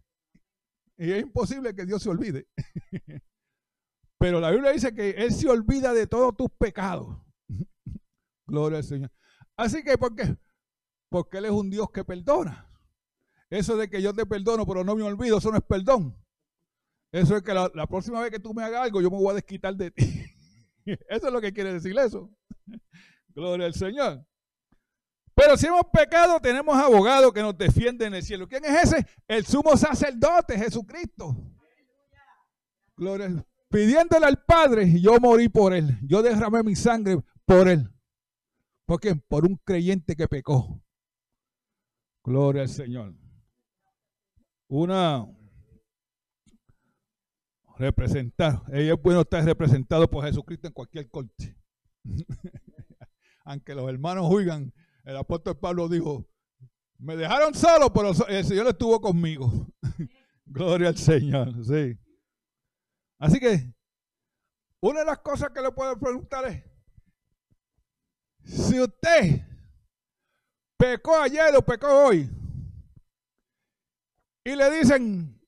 Y 0.97 1.09
es 1.09 1.21
imposible 1.21 1.73
que 1.73 1.85
Dios 1.85 2.03
se 2.03 2.09
olvide. 2.09 2.49
Pero 4.19 4.41
la 4.41 4.51
Biblia 4.51 4.71
dice 4.71 4.93
que 4.93 5.11
Él 5.11 5.31
se 5.31 5.47
olvida 5.47 5.93
de 5.93 6.05
todos 6.05 6.35
tus 6.35 6.49
pecados. 6.49 7.17
Gloria 8.45 8.79
al 8.79 8.83
Señor. 8.83 9.11
Así 9.61 9.83
que, 9.83 9.95
¿por 9.95 10.15
qué? 10.15 10.35
Porque 11.07 11.37
Él 11.37 11.45
es 11.45 11.51
un 11.51 11.69
Dios 11.69 11.91
que 11.91 12.03
perdona. 12.03 12.67
Eso 13.47 13.77
de 13.77 13.87
que 13.87 14.01
yo 14.01 14.11
te 14.11 14.25
perdono, 14.25 14.65
pero 14.65 14.83
no 14.83 14.95
me 14.95 15.03
olvido, 15.03 15.37
eso 15.37 15.51
no 15.51 15.57
es 15.57 15.63
perdón. 15.63 16.17
Eso 17.11 17.37
es 17.37 17.43
que 17.43 17.53
la, 17.53 17.69
próxima 17.85 18.21
vez 18.21 18.31
que 18.31 18.39
tú 18.39 18.55
me 18.55 18.63
hagas 18.63 18.81
algo, 18.81 19.01
yo 19.01 19.11
me 19.11 19.17
voy 19.17 19.29
a 19.29 19.35
desquitar 19.35 19.75
de 19.75 19.91
ti. 19.91 20.25
eso 20.85 21.27
es 21.27 21.31
lo 21.33 21.39
que 21.39 21.53
quiere 21.53 21.73
decir 21.73 21.95
eso. 21.99 22.27
Gloria 23.35 23.67
al 23.67 23.75
Señor. 23.75 24.25
Pero 25.35 25.55
si 25.55 25.67
hemos 25.67 25.85
pecado, 25.93 26.39
tenemos 26.39 26.75
abogado 26.75 27.31
que 27.31 27.43
nos 27.43 27.55
defiende 27.55 28.07
en 28.07 28.15
el 28.15 28.23
cielo. 28.23 28.47
¿Quién 28.47 28.65
es 28.65 28.85
ese? 28.85 29.05
El 29.27 29.45
sumo 29.45 29.77
sacerdote, 29.77 30.57
Jesucristo. 30.57 31.37
Gloria. 32.97 33.45
Pidiéndole 33.69 34.25
al 34.25 34.43
Padre, 34.43 34.99
yo 34.99 35.19
morí 35.19 35.49
por 35.49 35.75
él. 35.75 35.99
Yo 36.01 36.23
derramé 36.23 36.63
mi 36.63 36.75
sangre 36.75 37.19
por 37.45 37.67
él. 37.67 37.90
¿Por 38.91 38.99
qué? 38.99 39.15
Por 39.15 39.45
un 39.45 39.55
creyente 39.55 40.17
que 40.17 40.27
pecó. 40.27 40.83
Gloria 42.25 42.63
al 42.63 42.67
Señor. 42.67 43.15
Una 44.67 45.25
representar. 47.77 48.63
Ella 48.67 48.95
es 48.95 49.01
bueno 49.01 49.21
estar 49.21 49.45
representado 49.45 50.11
por 50.11 50.25
Jesucristo 50.25 50.67
en 50.67 50.73
cualquier 50.73 51.09
corte. 51.09 51.57
Aunque 53.45 53.75
los 53.75 53.87
hermanos 53.87 54.25
oigan, 54.29 54.73
el 55.05 55.15
apóstol 55.15 55.57
Pablo 55.57 55.87
dijo, 55.87 56.27
me 56.97 57.15
dejaron 57.15 57.53
solo, 57.53 57.93
pero 57.93 58.11
el 58.27 58.43
Señor 58.43 58.67
estuvo 58.67 58.99
conmigo. 58.99 59.69
Gloria 60.45 60.89
al 60.89 60.97
Señor, 60.97 61.63
sí. 61.63 61.97
Así 63.19 63.39
que, 63.39 63.73
una 64.81 64.99
de 64.99 65.05
las 65.05 65.19
cosas 65.19 65.51
que 65.51 65.61
le 65.61 65.71
puedo 65.71 65.97
preguntar 65.97 66.45
es, 66.49 66.70
si 68.43 68.79
usted 68.79 69.41
pecó 70.77 71.17
ayer 71.17 71.55
o 71.55 71.61
pecó 71.61 72.05
hoy, 72.05 72.29
y 74.43 74.55
le 74.55 74.71
dicen, 74.71 75.39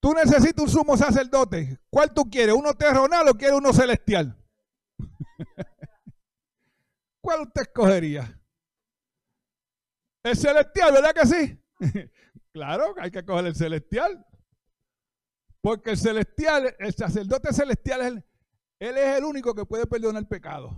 tú 0.00 0.12
necesitas 0.12 0.62
un 0.62 0.68
sumo 0.68 0.96
sacerdote, 0.96 1.78
¿cuál 1.88 2.12
tú 2.12 2.28
quieres? 2.28 2.54
¿Uno 2.54 2.74
terrenal 2.74 3.28
o 3.28 3.34
quieres 3.34 3.56
uno 3.56 3.72
celestial? 3.72 4.36
¿Cuál 7.20 7.42
usted 7.42 7.62
escogería? 7.62 8.36
El 10.22 10.36
celestial, 10.36 10.92
¿verdad 10.92 11.14
que 11.14 11.26
sí? 11.26 11.58
claro, 12.52 12.94
hay 12.98 13.10
que 13.10 13.24
coger 13.24 13.46
el 13.46 13.54
celestial. 13.54 14.26
Porque 15.62 15.90
el 15.90 15.98
celestial, 15.98 16.74
el 16.78 16.94
sacerdote 16.94 17.52
celestial, 17.52 18.00
él, 18.02 18.24
él 18.78 18.96
es 18.96 19.18
el 19.18 19.24
único 19.24 19.54
que 19.54 19.66
puede 19.66 19.86
perdonar 19.86 20.22
el 20.22 20.28
pecado. 20.28 20.74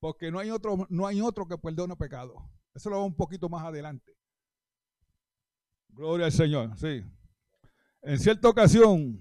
Porque 0.00 0.30
no 0.30 0.38
hay 0.38 0.50
otro, 0.50 0.86
no 0.88 1.06
hay 1.06 1.20
otro 1.20 1.46
que 1.46 1.58
perdone 1.58 1.94
pecado. 1.94 2.34
Eso 2.74 2.88
lo 2.88 2.96
vamos 2.96 3.10
un 3.10 3.16
poquito 3.16 3.48
más 3.48 3.62
adelante. 3.62 4.16
Gloria 5.88 6.26
al 6.26 6.32
Señor, 6.32 6.76
sí. 6.78 7.04
En 8.02 8.18
cierta 8.18 8.48
ocasión, 8.48 9.20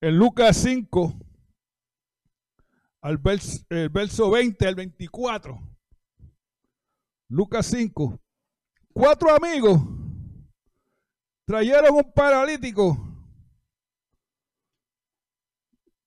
en 0.00 0.16
Lucas 0.16 0.56
5, 0.56 1.14
al 3.02 3.18
verso, 3.18 3.64
el 3.68 3.90
verso 3.90 4.30
20 4.30 4.66
al 4.66 4.74
24, 4.74 5.60
Lucas 7.28 7.66
5, 7.66 8.18
cuatro 8.94 9.34
amigos 9.34 9.80
trajeron 11.44 11.96
un 11.96 12.12
paralítico 12.12 12.96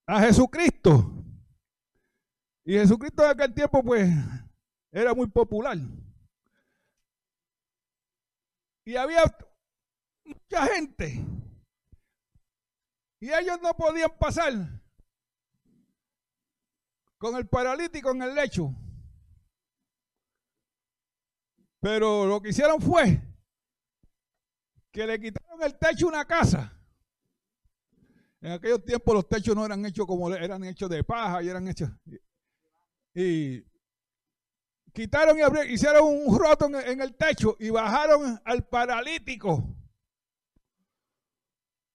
a 0.08 0.22
Jesucristo. 0.22 1.16
Y 2.67 2.73
Jesucristo 2.73 3.23
en 3.23 3.30
aquel 3.30 3.53
tiempo 3.53 3.82
pues 3.82 4.10
era 4.91 5.13
muy 5.13 5.27
popular. 5.27 5.77
Y 8.84 8.97
había 8.97 9.23
mucha 10.25 10.67
gente. 10.67 11.25
Y 13.21 13.32
ellos 13.32 13.58
no 13.62 13.73
podían 13.73 14.12
pasar 14.19 14.51
con 17.17 17.38
el 17.38 17.47
paralítico 17.47 18.12
en 18.12 18.23
el 18.23 18.36
lecho. 18.36 18.75
Pero 21.80 22.25
lo 22.25 22.41
que 22.41 22.49
hicieron 22.49 22.82
fue 22.82 23.21
que 24.91 25.08
le 25.08 25.21
quitaron 25.21 25.63
el 25.63 25.80
techo 25.80 26.06
una 26.06 26.25
casa. 26.25 26.77
En 28.41 28.51
aquellos 28.51 28.84
tiempos 28.84 29.15
los 29.15 29.30
techos 29.30 29.56
no 29.56 29.65
eran 29.65 29.86
hechos 29.86 30.06
como 30.06 30.36
eran 30.36 30.65
hechos 30.65 30.89
de 30.89 31.01
paja 31.06 31.41
y 31.41 31.47
eran 31.47 31.65
hechos. 31.69 31.89
Y 33.19 33.65
quitaron 34.93 35.39
y 35.39 35.73
hicieron 35.73 36.06
un 36.06 36.38
roto 36.38 36.67
en 36.67 37.01
el 37.01 37.15
techo 37.15 37.58
y 37.60 37.71
bajaron 37.71 38.39
al 38.45 38.63
paralítico 38.67 39.75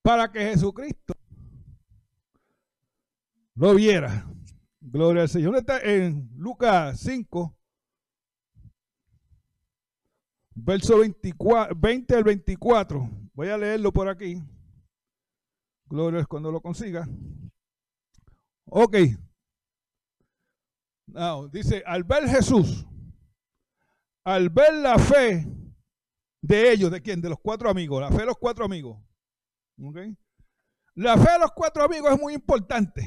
para 0.02 0.32
que 0.32 0.40
Jesucristo 0.40 1.14
lo 3.54 3.72
viera. 3.76 4.26
Gloria 4.80 5.22
al 5.22 5.28
Señor. 5.28 5.54
Está 5.54 5.80
en 5.80 6.28
Lucas 6.34 6.98
5, 6.98 7.56
verso 10.56 10.98
24, 10.98 11.76
20 11.76 12.16
al 12.16 12.24
24. 12.24 13.08
Voy 13.32 13.48
a 13.48 13.56
leerlo 13.56 13.92
por 13.92 14.08
aquí. 14.08 14.42
Gloria 15.86 16.24
cuando 16.24 16.50
lo 16.50 16.60
consiga. 16.60 17.08
Ok. 18.64 18.96
Now, 21.06 21.48
dice, 21.48 21.82
al 21.86 22.04
ver 22.04 22.28
Jesús, 22.28 22.86
al 24.24 24.48
ver 24.48 24.74
la 24.74 24.98
fe 24.98 25.46
de 26.40 26.72
ellos, 26.72 26.90
¿de 26.90 27.00
quién? 27.02 27.20
De 27.20 27.28
los 27.28 27.38
cuatro 27.40 27.68
amigos, 27.68 28.00
la 28.00 28.10
fe 28.10 28.18
de 28.18 28.26
los 28.26 28.38
cuatro 28.38 28.64
amigos. 28.64 28.98
Okay. 29.82 30.16
La 30.94 31.16
fe 31.16 31.32
de 31.32 31.38
los 31.38 31.52
cuatro 31.52 31.84
amigos 31.84 32.12
es 32.12 32.20
muy 32.20 32.34
importante. 32.34 33.02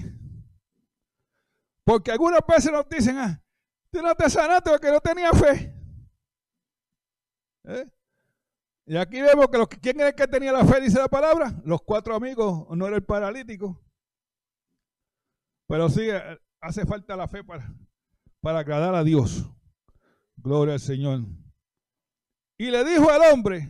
Porque 1.84 2.12
algunas 2.12 2.42
veces 2.48 2.72
nos 2.72 2.88
dicen, 2.90 3.18
ah, 3.18 3.44
tú 3.92 4.02
no 4.02 4.16
te 4.16 4.30
sanaste 4.30 4.72
porque 4.72 4.92
no 4.92 5.00
tenía 5.00 5.32
fe. 5.34 5.74
¿Eh? 7.66 7.92
Y 8.88 8.98
aquí 8.98 9.22
vemos 9.22 9.48
que 9.48 9.58
los, 9.58 9.68
¿quién 9.68 10.00
era 10.00 10.10
el 10.10 10.16
que 10.16 10.28
tenía 10.28 10.52
la 10.52 10.66
fe, 10.66 10.82
dice 10.82 11.00
la 11.00 11.08
palabra? 11.08 11.60
Los 11.64 11.82
cuatro 11.82 12.16
amigos, 12.16 12.68
no 12.70 12.88
era 12.88 12.96
el 12.96 13.04
paralítico. 13.04 13.84
Pero 15.68 15.90
sí, 15.90 16.10
eh, 16.10 16.40
hace 16.62 16.86
falta 16.86 17.16
la 17.16 17.28
fe 17.28 17.44
para, 17.44 17.72
para 18.46 18.60
agradar 18.60 18.94
a 18.94 19.04
Dios. 19.04 19.44
Gloria 20.36 20.76
al 20.76 20.80
Señor. 20.80 21.22
Y 22.60 22.70
le 22.70 22.84
dijo 22.86 23.10
al 23.10 23.34
hombre, 23.34 23.68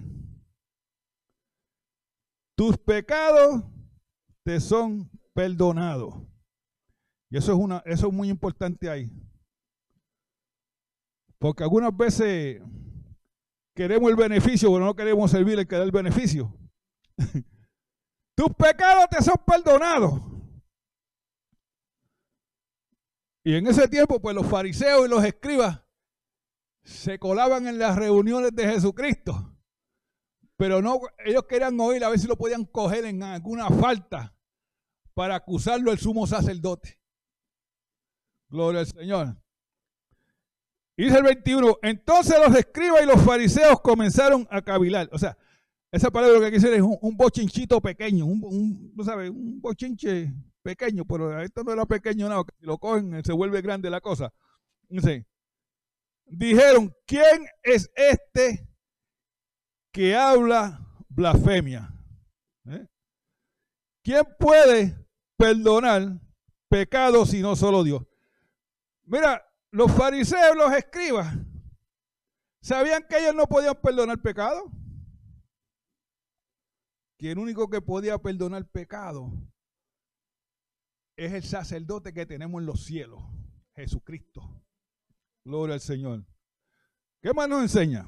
tus 2.58 2.78
pecados 2.78 3.64
te 4.44 4.60
son 4.60 5.10
perdonados. 5.34 6.16
Y 7.30 7.38
eso 7.38 7.54
es, 7.54 7.58
una, 7.58 7.82
eso 7.86 8.08
es 8.10 8.14
muy 8.14 8.28
importante 8.28 8.90
ahí. 8.90 9.10
Porque 11.40 11.64
algunas 11.64 11.96
veces 11.96 12.62
queremos 13.74 14.10
el 14.10 14.18
beneficio, 14.18 14.74
pero 14.74 14.84
no 14.84 14.94
queremos 14.94 15.32
servir 15.32 15.66
que 15.66 15.78
da 15.78 15.84
el 15.84 15.92
beneficio. 15.92 16.54
Tus 18.36 18.50
pecados 18.58 19.06
te 19.10 19.24
son 19.24 19.36
perdonados. 19.48 20.35
Y 23.46 23.54
en 23.54 23.68
ese 23.68 23.88
tiempo, 23.88 24.20
pues 24.20 24.36
los 24.36 24.48
fariseos 24.48 25.06
y 25.06 25.10
los 25.10 25.24
escribas 25.24 25.80
se 26.84 27.20
colaban 27.20 27.68
en 27.68 27.78
las 27.78 27.96
reuniones 27.96 28.56
de 28.56 28.68
Jesucristo. 28.68 29.56
Pero 30.58 30.82
no, 30.82 31.00
ellos 31.24 31.44
querían 31.48 31.80
oír 31.80 32.04
a 32.04 32.10
ver 32.10 32.18
si 32.18 32.26
lo 32.26 32.38
podían 32.38 32.66
coger 32.66 33.06
en 33.06 33.22
alguna 33.22 33.70
falta 33.70 34.36
para 35.14 35.36
acusarlo 35.36 35.92
el 35.92 36.00
sumo 36.00 36.26
sacerdote. 36.26 37.00
Gloria 38.50 38.80
al 38.80 38.88
Señor. 38.88 39.38
Dice 40.98 41.16
el 41.16 41.24
21, 41.24 41.78
entonces 41.84 42.36
los 42.44 42.58
escribas 42.58 43.04
y 43.04 43.06
los 43.06 43.22
fariseos 43.22 43.80
comenzaron 43.80 44.48
a 44.50 44.64
cavilar. 44.64 45.08
O 45.12 45.20
sea, 45.20 45.38
esa 45.92 46.10
palabra 46.10 46.40
lo 46.40 46.44
que 46.44 46.50
decir 46.50 46.74
es 46.74 46.82
un, 46.82 47.16
bochinchito 47.16 47.80
pequeño, 47.80 48.26
un, 48.26 48.44
un, 48.44 49.06
sabes, 49.06 49.30
un 49.30 49.62
bochinche 49.62 50.34
pequeño, 50.66 51.06
pero 51.06 51.40
esto 51.42 51.64
no 51.64 51.74
era 51.74 51.86
pequeño 51.86 52.28
nada, 52.28 52.42
si 52.60 52.66
lo 52.66 52.80
cogen 52.80 53.24
se 53.24 53.34
vuelve 53.34 53.62
grande 53.62 53.88
la 53.92 54.02
cosa. 54.02 54.34
dijeron, 56.26 56.92
¿quién 57.06 57.46
es 57.62 57.92
este 57.94 58.68
que 59.92 60.16
habla 60.16 60.84
blasfemia? 61.08 61.94
¿Eh? 62.66 62.88
¿Quién 64.04 64.24
puede 64.40 65.08
perdonar 65.38 66.20
pecados 66.68 67.30
si 67.30 67.44
no 67.44 67.56
solo 67.56 67.84
Dios? 67.84 68.02
Mira, 69.04 69.46
los 69.70 69.92
fariseos, 69.92 70.58
los 70.58 70.74
escribas, 70.74 71.32
¿sabían 72.60 73.06
que 73.08 73.20
ellos 73.20 73.36
no 73.36 73.46
podían 73.46 73.76
perdonar 73.76 74.20
pecado? 74.20 74.72
Que 77.20 77.34
el 77.34 77.38
único 77.38 77.70
que 77.70 77.82
podía 77.82 78.18
perdonar 78.18 78.68
pecado 78.68 79.32
es 81.16 81.34
el 81.34 81.44
sacerdote 81.44 82.14
que 82.14 82.26
tenemos 82.26 82.62
en 82.62 82.66
los 82.66 82.84
cielos, 82.84 83.22
Jesucristo. 83.76 84.64
Gloria 85.44 85.76
al 85.76 85.82
Señor. 85.82 86.26
¿Qué 87.22 87.34
más 87.34 87.48
nos 87.48 87.62
enseña? 87.62 88.08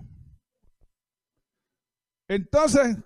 Entonces, 2.28 2.98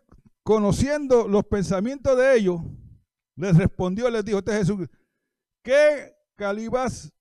conociendo 0.43 1.27
los 1.27 1.45
pensamientos 1.45 2.17
de 2.17 2.37
ellos, 2.37 2.61
les 3.35 3.55
respondió, 3.55 4.09
les 4.09 4.25
dijo, 4.25 4.39
este 4.39 4.53
Jesús, 4.53 4.87
¿qué 5.61 6.15
calibas 6.35 7.11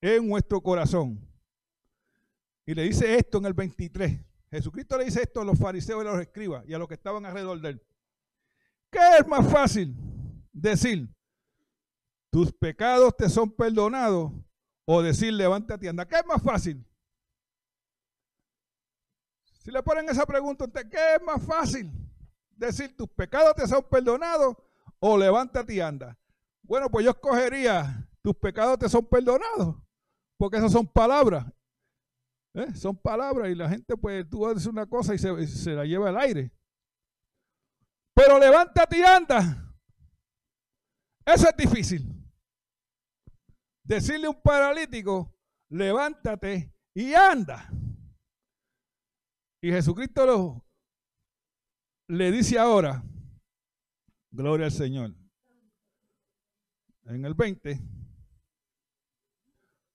en 0.00 0.28
nuestro 0.28 0.60
corazón? 0.60 1.26
Y 2.66 2.74
le 2.74 2.82
dice 2.82 3.16
esto 3.16 3.38
en 3.38 3.46
el 3.46 3.54
23. 3.54 4.20
Jesucristo 4.50 4.98
le 4.98 5.04
dice 5.06 5.22
esto 5.22 5.40
a 5.40 5.44
los 5.44 5.58
fariseos 5.58 6.04
y 6.04 6.06
a 6.06 6.10
los 6.12 6.20
escribas 6.20 6.64
y 6.68 6.74
a 6.74 6.78
los 6.78 6.88
que 6.88 6.94
estaban 6.94 7.24
alrededor 7.26 7.60
de 7.60 7.70
él. 7.70 7.82
¿Qué 8.90 9.00
es 9.18 9.26
más 9.26 9.50
fácil 9.50 9.94
decir? 10.52 11.08
Tus 12.34 12.52
pecados 12.52 13.16
te 13.16 13.28
son 13.28 13.48
perdonados, 13.48 14.32
o 14.88 15.00
decir 15.00 15.32
levántate 15.32 15.86
y 15.86 15.88
anda. 15.88 16.04
¿Qué 16.04 16.16
es 16.16 16.26
más 16.26 16.42
fácil? 16.42 16.84
Si 19.60 19.70
le 19.70 19.80
ponen 19.84 20.08
esa 20.08 20.26
pregunta, 20.26 20.66
¿qué 20.90 21.14
es 21.14 21.22
más 21.22 21.40
fácil? 21.46 21.92
Decir 22.50 22.96
tus 22.96 23.08
pecados 23.10 23.54
te 23.54 23.68
son 23.68 23.84
perdonados 23.88 24.56
o 24.98 25.16
levántate 25.16 25.74
y 25.74 25.80
anda. 25.80 26.18
Bueno, 26.62 26.90
pues 26.90 27.04
yo 27.04 27.12
escogería 27.12 28.04
tus 28.20 28.34
pecados 28.34 28.80
te 28.80 28.88
son 28.88 29.06
perdonados, 29.06 29.76
porque 30.36 30.56
esas 30.56 30.72
son 30.72 30.88
palabras. 30.88 31.46
¿eh? 32.54 32.74
Son 32.74 32.96
palabras 32.96 33.48
y 33.48 33.54
la 33.54 33.68
gente, 33.68 33.96
pues 33.96 34.28
tú 34.28 34.44
haces 34.44 34.66
una 34.66 34.86
cosa 34.86 35.14
y 35.14 35.18
se, 35.18 35.46
se 35.46 35.70
la 35.70 35.84
lleva 35.84 36.08
al 36.08 36.18
aire. 36.18 36.50
Pero 38.12 38.40
levántate 38.40 38.98
y 38.98 39.02
anda. 39.04 39.72
Eso 41.24 41.48
es 41.48 41.56
difícil. 41.56 42.13
Decirle 43.84 44.26
a 44.26 44.30
un 44.30 44.40
paralítico, 44.40 45.34
levántate 45.68 46.72
y 46.94 47.12
anda. 47.12 47.70
Y 49.60 49.70
Jesucristo 49.70 50.24
lo, 50.24 50.66
le 52.08 52.30
dice 52.30 52.58
ahora, 52.58 53.02
gloria 54.30 54.66
al 54.66 54.72
Señor. 54.72 55.14
En 57.04 57.24
el 57.26 57.34
20, 57.34 57.78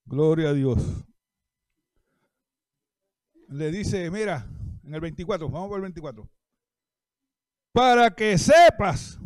gloria 0.05 0.49
a 0.49 0.53
Dios. 0.53 0.77
Le 3.47 3.71
dice, 3.71 4.11
mira, 4.11 4.47
en 4.83 4.93
el 4.93 5.01
24, 5.01 5.49
vamos 5.49 5.69
por 5.69 5.77
el 5.77 5.83
24. 5.83 6.29
Para 7.71 8.11
que 8.11 8.37
sepas 8.37 9.19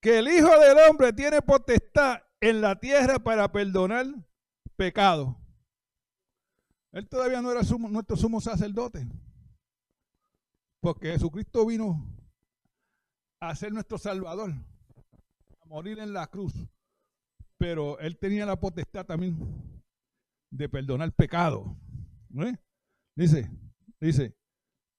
que 0.00 0.18
el 0.18 0.28
Hijo 0.28 0.50
del 0.58 0.76
Hombre 0.88 1.14
tiene 1.14 1.40
potestad 1.40 2.27
en 2.40 2.60
la 2.60 2.78
tierra 2.78 3.18
para 3.18 3.50
perdonar 3.50 4.06
pecado. 4.76 5.36
Él 6.92 7.08
todavía 7.08 7.42
no 7.42 7.50
era 7.50 7.62
nuestro 7.62 8.16
sumo 8.16 8.40
sacerdote. 8.40 9.06
Porque 10.80 11.12
Jesucristo 11.12 11.66
vino 11.66 12.16
a 13.40 13.54
ser 13.54 13.72
nuestro 13.72 13.98
Salvador, 13.98 14.50
a 14.50 15.66
morir 15.66 15.98
en 15.98 16.12
la 16.12 16.26
cruz. 16.28 16.54
Pero 17.58 17.98
él 17.98 18.16
tenía 18.18 18.46
la 18.46 18.58
potestad 18.58 19.04
también 19.04 19.36
de 20.50 20.68
perdonar 20.68 21.12
pecado. 21.12 21.76
Dice, 23.16 23.50
dice, 24.00 24.36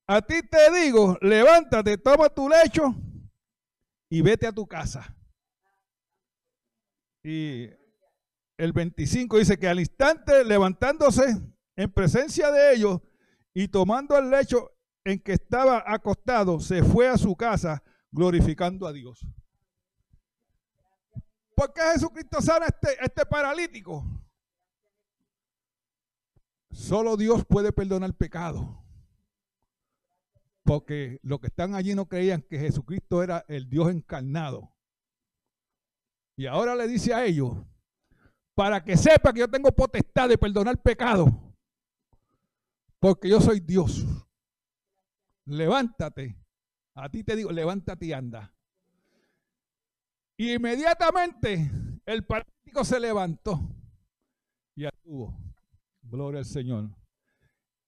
a 0.07 0.21
ti 0.21 0.41
te 0.41 0.71
digo, 0.81 1.17
levántate, 1.21 1.97
toma 1.97 2.29
tu 2.29 2.49
lecho 2.49 2.93
y 4.09 4.21
vete 4.21 4.45
a 4.47 4.51
tu 4.51 4.67
casa. 4.67 5.15
Y 7.23 7.69
el 8.57 8.73
25 8.73 9.37
dice 9.37 9.57
que 9.57 9.67
al 9.67 9.79
instante 9.79 10.43
levantándose 10.43 11.23
en 11.75 11.91
presencia 11.91 12.51
de 12.51 12.73
ellos 12.73 12.99
y 13.53 13.67
tomando 13.67 14.17
el 14.17 14.29
lecho 14.29 14.71
en 15.03 15.19
que 15.19 15.33
estaba 15.33 15.83
acostado, 15.85 16.59
se 16.59 16.83
fue 16.83 17.07
a 17.07 17.17
su 17.17 17.35
casa 17.35 17.83
glorificando 18.11 18.85
a 18.87 18.93
Dios. 18.93 19.25
¿Por 21.55 21.73
qué 21.73 21.81
Jesucristo 21.93 22.41
sana 22.41 22.65
a 22.65 22.69
este, 22.69 23.03
este 23.03 23.25
paralítico? 23.25 24.05
Solo 26.71 27.17
Dios 27.17 27.43
puede 27.45 27.73
perdonar 27.73 28.13
pecado. 28.13 28.83
Porque 30.63 31.19
los 31.23 31.39
que 31.39 31.47
están 31.47 31.73
allí 31.73 31.95
no 31.95 32.07
creían 32.07 32.41
que 32.43 32.59
Jesucristo 32.59 33.23
era 33.23 33.43
el 33.47 33.69
Dios 33.69 33.89
encarnado. 33.89 34.71
Y 36.39 36.45
ahora 36.45 36.73
le 36.73 36.87
dice 36.87 37.13
a 37.13 37.25
ellos, 37.25 37.51
para 38.55 38.81
que 38.81 38.95
sepa 38.95 39.33
que 39.33 39.41
yo 39.41 39.49
tengo 39.49 39.73
potestad 39.73 40.29
de 40.29 40.37
perdonar 40.37 40.81
pecado, 40.81 41.27
porque 42.97 43.27
yo 43.27 43.41
soy 43.41 43.59
Dios. 43.59 44.05
Levántate. 45.43 46.41
A 46.95 47.09
ti 47.09 47.25
te 47.25 47.35
digo, 47.35 47.51
levántate 47.51 48.05
y 48.05 48.13
anda. 48.13 48.55
Y 50.37 50.53
inmediatamente 50.53 51.69
el 52.05 52.23
paralítico 52.23 52.85
se 52.85 53.01
levantó 53.01 53.59
y 54.75 54.85
actuó. 54.85 55.37
Gloria 56.03 56.39
al 56.39 56.45
Señor. 56.45 56.89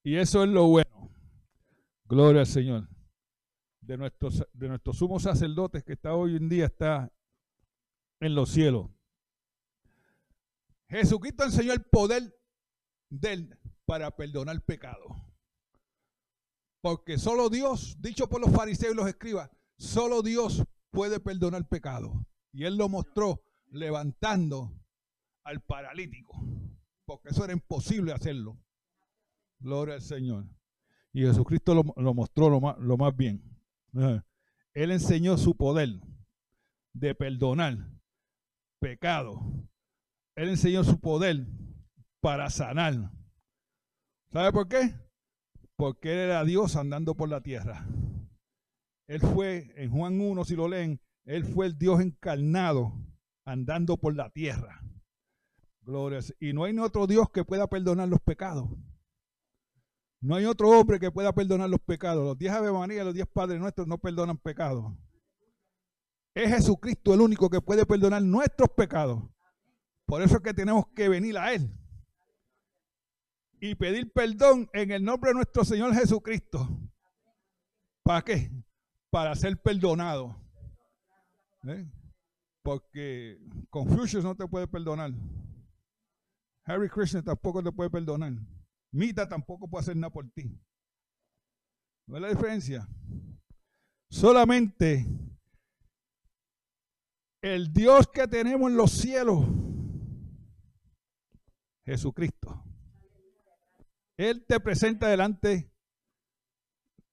Y 0.04 0.18
eso 0.18 0.44
es 0.44 0.50
lo 0.50 0.68
bueno. 0.68 1.10
Gloria 2.04 2.42
al 2.42 2.48
Señor. 2.48 2.90
De 3.80 3.96
nuestros, 3.96 4.46
de 4.52 4.68
nuestros 4.68 4.98
sumos 4.98 5.24
sacerdotes 5.24 5.86
que 5.86 5.94
está 5.94 6.14
hoy 6.16 6.36
en 6.36 6.50
día 6.50 6.66
está 6.66 7.10
en 8.22 8.36
los 8.36 8.50
cielos. 8.50 8.90
Jesucristo 10.88 11.44
enseñó 11.44 11.74
el 11.74 11.84
poder 11.84 12.34
de 13.10 13.34
él 13.34 13.60
para 13.86 14.16
perdonar 14.16 14.62
pecado. 14.62 15.16
Porque 16.82 17.18
solo 17.18 17.50
Dios, 17.50 17.98
dicho 18.00 18.30
por 18.30 18.42
los 18.42 18.52
fariseos 18.52 18.94
y 18.94 18.96
los 18.96 19.08
escribas, 19.08 19.50
solo 19.78 20.22
Dios 20.22 20.64
puede 20.92 21.20
perdonar 21.20 21.68
pecado. 21.68 22.26
Y 22.54 22.66
él 22.66 22.78
lo 22.78 22.90
mostró 22.90 23.44
levantando 23.72 24.74
al 25.44 25.62
paralítico. 25.62 26.40
Porque 27.06 27.30
eso 27.30 27.44
era 27.44 27.54
imposible 27.54 28.14
hacerlo. 28.14 28.60
Gloria 29.60 29.96
al 29.96 30.02
Señor. 30.02 30.46
Y 31.14 31.22
Jesucristo 31.22 31.74
lo, 31.74 32.14
mostró 32.14 32.50
lo 32.50 32.62
más, 32.62 32.78
lo 32.80 32.98
más 32.98 33.16
bien. 33.16 33.44
Él 34.74 34.92
enseñó 34.92 35.38
su 35.38 35.56
poder 35.56 36.00
de 36.94 37.16
perdonar 37.16 38.01
pecado. 38.82 39.40
Él 40.36 40.50
enseñó 40.50 40.84
su 40.84 41.00
poder 41.00 41.46
para 42.20 42.50
sanar. 42.50 43.12
¿Sabe 44.34 44.52
por 44.52 44.68
qué? 44.68 44.96
Porque 45.78 46.12
Él 46.12 46.20
era 46.20 46.44
Dios 46.44 46.76
andando 46.76 47.16
por 47.16 47.30
la 47.30 47.42
tierra. 47.42 47.86
Él 49.08 49.22
fue, 49.22 49.72
en 49.76 49.92
Juan 49.92 50.20
1, 50.20 50.46
si 50.46 50.56
lo 50.56 50.68
leen, 50.68 51.00
Él 51.26 51.46
fue 51.46 51.68
el 51.68 51.78
Dios 51.78 52.02
encarnado 52.02 52.94
andando 53.46 53.98
por 53.98 54.16
la 54.16 54.30
tierra. 54.30 54.82
Glorias. 55.82 56.34
Y 56.40 56.54
no 56.54 56.64
hay 56.64 56.78
otro 56.80 57.08
Dios 57.08 57.30
que 57.30 57.44
pueda 57.44 57.68
perdonar 57.68 58.08
los 58.08 58.22
pecados. 58.22 58.70
No 60.22 60.36
hay 60.36 60.46
otro 60.46 60.70
hombre 60.70 61.00
que 61.00 61.12
pueda 61.12 61.34
perdonar 61.34 61.70
los 61.70 61.82
pecados. 61.82 62.24
Los 62.24 62.38
diez 62.38 62.54
Ave 62.54 62.72
María, 62.72 63.04
los 63.04 63.14
diez 63.14 63.28
Padres 63.28 63.60
Nuestros 63.60 63.88
no 63.88 63.98
perdonan 63.98 64.38
pecados. 64.38 64.94
Es 66.34 66.50
Jesucristo 66.50 67.14
el 67.14 67.22
único 67.22 67.50
que 67.50 67.62
puede 67.62 67.86
perdonar 67.86 68.22
nuestros 68.22 68.70
pecados. 68.70 69.24
Por 70.06 70.22
eso 70.22 70.38
es 70.38 70.42
que 70.42 70.54
tenemos 70.54 70.88
que 70.96 71.10
venir 71.10 71.38
a 71.38 71.54
Él 71.54 71.72
y 73.62 73.76
pedir 73.76 74.12
perdón 74.12 74.70
en 74.74 74.92
el 74.92 75.04
nombre 75.04 75.30
de 75.30 75.36
nuestro 75.36 75.64
Señor 75.64 75.94
Jesucristo. 75.94 76.68
¿Para 78.04 78.24
qué? 78.24 78.52
Para 79.12 79.36
ser 79.36 79.62
perdonado. 79.62 80.36
¿Eh? 81.68 81.88
Porque 82.64 83.40
Confucius 83.70 84.24
no 84.24 84.36
te 84.36 84.48
puede 84.48 84.68
perdonar. 84.68 85.12
Harry 86.66 86.90
Krishna 86.90 87.22
tampoco 87.22 87.62
te 87.62 87.72
puede 87.72 87.90
perdonar. 87.90 88.34
Mita 88.92 89.30
tampoco 89.30 89.68
puede 89.68 89.82
hacer 89.84 89.96
nada 89.96 90.12
por 90.12 90.30
ti. 90.32 90.60
¿No 92.08 92.16
es 92.16 92.22
la 92.22 92.30
diferencia? 92.30 92.88
Solamente 94.10 95.08
el 97.42 97.74
Dios 97.74 98.08
que 98.08 98.28
tenemos 98.28 98.70
en 98.70 98.78
los 98.78 98.92
cielos 98.92 99.46
Jesucristo. 101.86 102.64
Él 104.18 104.46
te 104.48 104.60
presenta 104.60 105.08
delante 105.08 105.72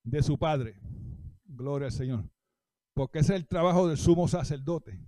de 0.05 0.23
su 0.23 0.39
Padre. 0.39 0.79
Gloria 1.45 1.87
al 1.87 1.93
Señor. 1.93 2.31
Porque 2.95 3.21
ese 3.21 3.35
es 3.35 3.41
el 3.41 3.49
trabajo 3.49 3.89
del 3.89 3.97
sumo 3.97 4.29
sacerdote. 4.29 5.01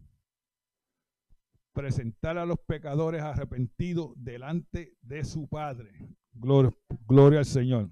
Presentar 1.73 2.39
a 2.39 2.47
los 2.47 2.59
pecadores 2.59 3.23
arrepentidos 3.23 4.13
delante 4.17 4.97
de 5.03 5.25
su 5.25 5.49
Padre. 5.49 5.93
Gloria, 6.33 6.73
gloria 7.07 7.39
al 7.41 7.47
Señor. 7.47 7.91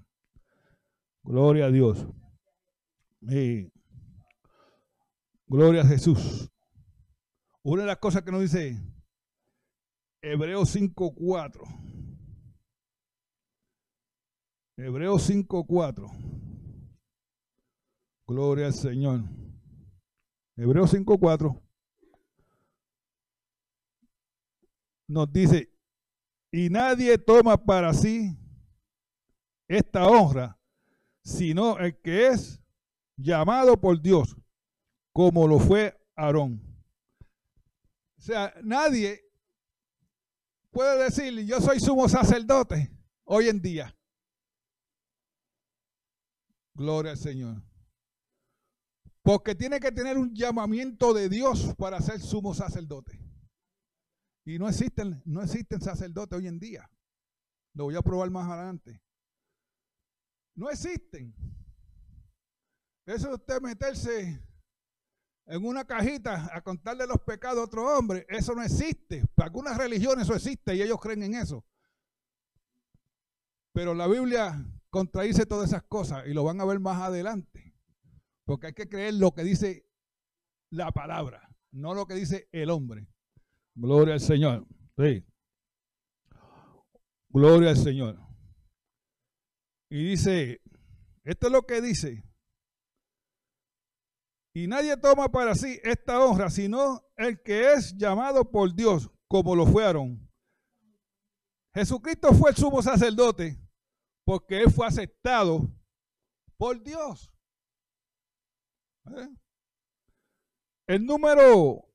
Gloria 1.23 1.65
a 1.65 1.71
Dios. 1.71 2.07
Gloria 5.47 5.81
a 5.81 5.85
Jesús. 5.85 6.49
Una 7.71 7.83
de 7.83 7.87
las 7.89 7.99
cosas 7.99 8.23
que 8.23 8.31
nos 8.31 8.41
dice 8.41 8.81
Hebreos 10.23 10.75
5.4. 10.75 11.61
Hebreos 14.75 15.29
5.4. 15.29 16.09
Gloria 18.25 18.65
al 18.65 18.73
Señor. 18.73 19.21
Hebreos 20.57 20.95
5.4 20.95 21.61
nos 25.07 25.31
dice, 25.31 25.71
y 26.51 26.71
nadie 26.71 27.19
toma 27.19 27.55
para 27.63 27.93
sí 27.93 28.35
esta 29.67 30.07
honra, 30.07 30.59
sino 31.23 31.77
el 31.77 32.01
que 32.01 32.29
es 32.29 32.63
llamado 33.15 33.79
por 33.79 34.01
Dios, 34.01 34.35
como 35.13 35.47
lo 35.47 35.59
fue 35.59 35.95
Aarón. 36.15 36.68
O 38.19 38.21
sea, 38.21 38.53
nadie 38.63 39.23
puede 40.71 41.05
decir, 41.05 41.39
yo 41.45 41.61
soy 41.61 41.79
sumo 41.79 42.09
sacerdote 42.09 42.91
hoy 43.23 43.47
en 43.47 43.61
día. 43.61 43.97
Gloria 46.73 47.11
al 47.11 47.17
Señor. 47.17 47.63
Porque 49.21 49.55
tiene 49.55 49.79
que 49.79 49.91
tener 49.91 50.17
un 50.17 50.35
llamamiento 50.35 51.13
de 51.13 51.29
Dios 51.29 51.73
para 51.77 52.01
ser 52.01 52.19
sumo 52.19 52.53
sacerdote. 52.53 53.17
Y 54.45 54.59
no 54.59 54.67
existen, 54.67 55.21
no 55.25 55.41
existen 55.41 55.79
sacerdotes 55.79 56.37
hoy 56.37 56.47
en 56.47 56.59
día. 56.59 56.89
Lo 57.73 57.85
voy 57.85 57.95
a 57.95 58.01
probar 58.01 58.29
más 58.31 58.49
adelante. 58.49 59.01
No 60.55 60.69
existen. 60.69 61.33
Eso 63.05 63.29
de 63.29 63.35
usted 63.35 63.61
meterse 63.61 64.43
en 65.49 65.65
una 65.65 65.83
cajita 65.83 66.55
a 66.55 66.61
contarle 66.61 67.07
los 67.07 67.19
pecados 67.21 67.59
a 67.59 67.63
otro 67.63 67.97
hombre, 67.97 68.25
eso 68.29 68.53
no 68.53 68.61
existe. 68.61 69.25
Para 69.33 69.47
algunas 69.47 69.77
religiones 69.77 70.25
eso 70.25 70.35
existe 70.35 70.75
y 70.75 70.81
ellos 70.83 70.99
creen 71.01 71.23
en 71.23 71.33
eso. 71.33 71.65
Pero 73.73 73.95
la 73.95 74.07
Biblia 74.07 74.63
contradice 74.91 75.47
todas 75.47 75.69
esas 75.69 75.83
cosas 75.83 76.27
y 76.27 76.33
lo 76.33 76.43
van 76.43 76.61
a 76.61 76.65
ver 76.65 76.79
más 76.79 77.01
adelante. 77.01 77.73
Porque 78.45 78.67
hay 78.67 78.73
que 78.73 78.87
creer 78.87 79.15
lo 79.15 79.31
que 79.31 79.43
dice 79.43 79.87
la 80.71 80.91
palabra, 80.91 81.49
no 81.71 81.95
lo 81.95 82.05
que 82.05 82.13
dice 82.13 82.47
el 82.51 82.69
hombre. 82.69 83.07
Gloria 83.73 84.13
al 84.13 84.21
Señor. 84.21 84.67
Sí. 84.97 85.25
Gloria 87.29 87.71
al 87.71 87.77
Señor. 87.77 88.19
Y 89.89 90.09
dice, 90.11 90.61
esto 91.23 91.47
es 91.47 91.53
lo 91.53 91.63
que 91.63 91.81
dice. 91.81 92.23
Y 94.53 94.67
nadie 94.67 94.97
toma 94.97 95.29
para 95.29 95.55
sí 95.55 95.79
esta 95.83 96.19
honra, 96.19 96.49
sino 96.49 97.03
el 97.15 97.41
que 97.41 97.73
es 97.73 97.95
llamado 97.95 98.49
por 98.49 98.73
Dios, 98.73 99.09
como 99.27 99.55
lo 99.55 99.65
fueron. 99.65 100.27
Jesucristo 101.73 102.33
fue 102.33 102.49
el 102.49 102.55
sumo 102.55 102.81
sacerdote 102.81 103.59
porque 104.25 104.61
él 104.61 104.71
fue 104.71 104.85
aceptado 104.85 105.71
por 106.57 106.81
Dios. 106.83 107.31
¿Eh? 109.05 109.29
El 110.87 111.05
número 111.05 111.87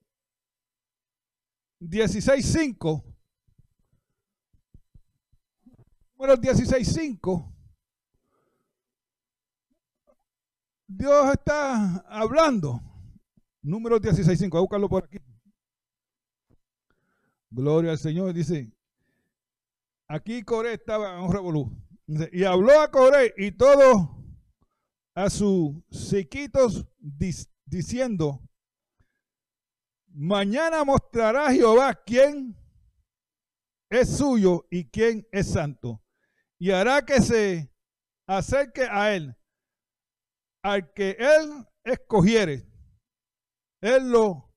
16.5, 1.81 3.05
número 6.17 6.37
16.5, 6.37 7.54
Dios 10.97 11.33
está 11.33 12.05
hablando. 12.09 12.81
Número 13.63 13.99
16.5, 14.01 14.51
voy 14.51 14.59
a 14.59 14.61
buscarlo 14.61 14.89
por 14.89 15.05
aquí. 15.05 15.19
Gloria 17.51 17.93
al 17.93 17.99
Señor, 17.99 18.33
dice, 18.33 18.73
aquí 20.07 20.43
Coré 20.43 20.75
estaba 20.75 21.17
en 21.17 21.25
un 21.25 21.33
revolú. 21.33 21.77
Y 22.33 22.45
habló 22.45 22.81
a 22.81 22.91
Coré 22.91 23.35
y 23.37 23.53
todo 23.53 24.23
a 25.15 25.31
sus 25.31 25.83
sequitos 25.91 26.87
diciendo, 27.65 28.41
Mañana 30.07 30.85
mostrará 30.85 31.53
Jehová 31.53 31.93
quién 32.07 32.57
es 33.91 34.17
suyo 34.17 34.65
y 34.71 34.89
quién 34.89 35.27
es 35.33 35.51
santo. 35.51 36.01
Y 36.57 36.71
hará 36.71 37.05
que 37.05 37.21
se 37.21 37.73
acerque 38.29 38.83
a 38.83 39.13
él. 39.17 39.37
Al 40.65 40.95
que 40.95 41.11
él 41.19 41.67
escogiere, 41.85 42.67
él 43.83 44.11
lo 44.11 44.51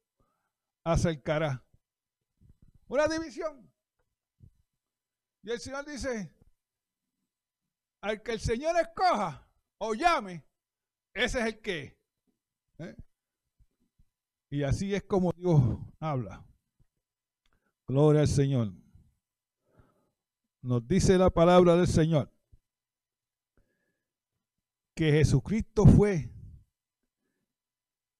acercará. 0.85 1.61
Una 2.87 3.09
división. 3.09 3.69
Y 5.43 5.51
el 5.51 5.59
Señor 5.59 5.85
dice, 5.85 6.33
al 8.01 8.23
que 8.23 8.31
el 8.31 8.39
Señor 8.39 8.77
escoja 8.77 9.45
o 9.79 9.93
llame, 9.95 10.45
ese 11.13 11.41
es 11.41 11.45
el 11.45 11.59
que. 11.59 11.99
¿Eh? 12.77 12.95
Y 14.49 14.63
así 14.63 14.95
es 14.95 15.03
como 15.03 15.33
Dios 15.33 15.59
habla. 15.99 16.47
Gloria 17.85 18.21
al 18.21 18.29
Señor. 18.29 18.71
Nos 20.61 20.87
dice 20.87 21.17
la 21.17 21.29
palabra 21.29 21.75
del 21.75 21.87
Señor 21.87 22.31
que 24.97 25.11
Jesucristo 25.11 25.85
fue 25.85 26.27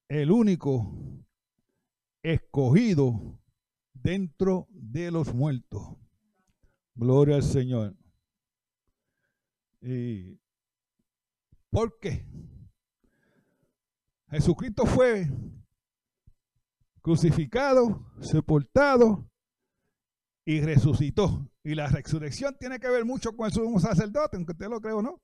el 0.07 0.31
único 0.31 0.93
escogido 2.21 3.41
dentro 3.95 4.67
de 4.69 5.09
los 5.09 5.33
muertos. 5.33 5.97
Gloria 6.93 7.37
al 7.37 7.43
Señor. 7.43 7.97
¿Y 9.81 10.39
por 11.71 11.97
qué? 11.99 12.27
Jesucristo 14.29 14.85
fue 14.85 15.31
crucificado, 17.01 18.05
sepultado 18.21 19.27
y 20.45 20.61
resucitó. 20.61 21.49
Y 21.63 21.73
la 21.73 21.87
resurrección 21.87 22.55
tiene 22.59 22.79
que 22.79 22.87
ver 22.87 23.03
mucho 23.03 23.35
con 23.35 23.47
el 23.47 23.51
sumo 23.51 23.79
sacerdote, 23.79 24.37
aunque 24.37 24.51
usted 24.51 24.69
lo 24.69 24.79
crea 24.79 24.97
o 24.97 25.01
no. 25.01 25.23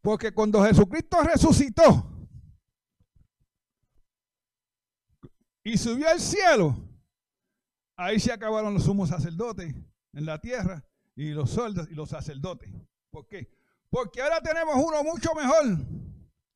Porque 0.00 0.32
cuando 0.32 0.62
Jesucristo 0.64 1.18
resucitó 1.22 2.06
y 5.62 5.76
subió 5.76 6.08
al 6.08 6.20
cielo, 6.20 6.76
ahí 7.96 8.18
se 8.18 8.32
acabaron 8.32 8.74
los 8.74 8.84
sumos 8.84 9.10
sacerdotes 9.10 9.74
en 10.12 10.26
la 10.26 10.40
tierra 10.40 10.84
y 11.14 11.30
los 11.30 11.50
soldados 11.50 11.90
y 11.90 11.94
los 11.94 12.08
sacerdotes. 12.08 12.70
¿Por 13.10 13.26
qué? 13.26 13.52
Porque 13.90 14.22
ahora 14.22 14.40
tenemos 14.40 14.76
uno 14.76 15.02
mucho 15.04 15.34
mejor 15.34 15.64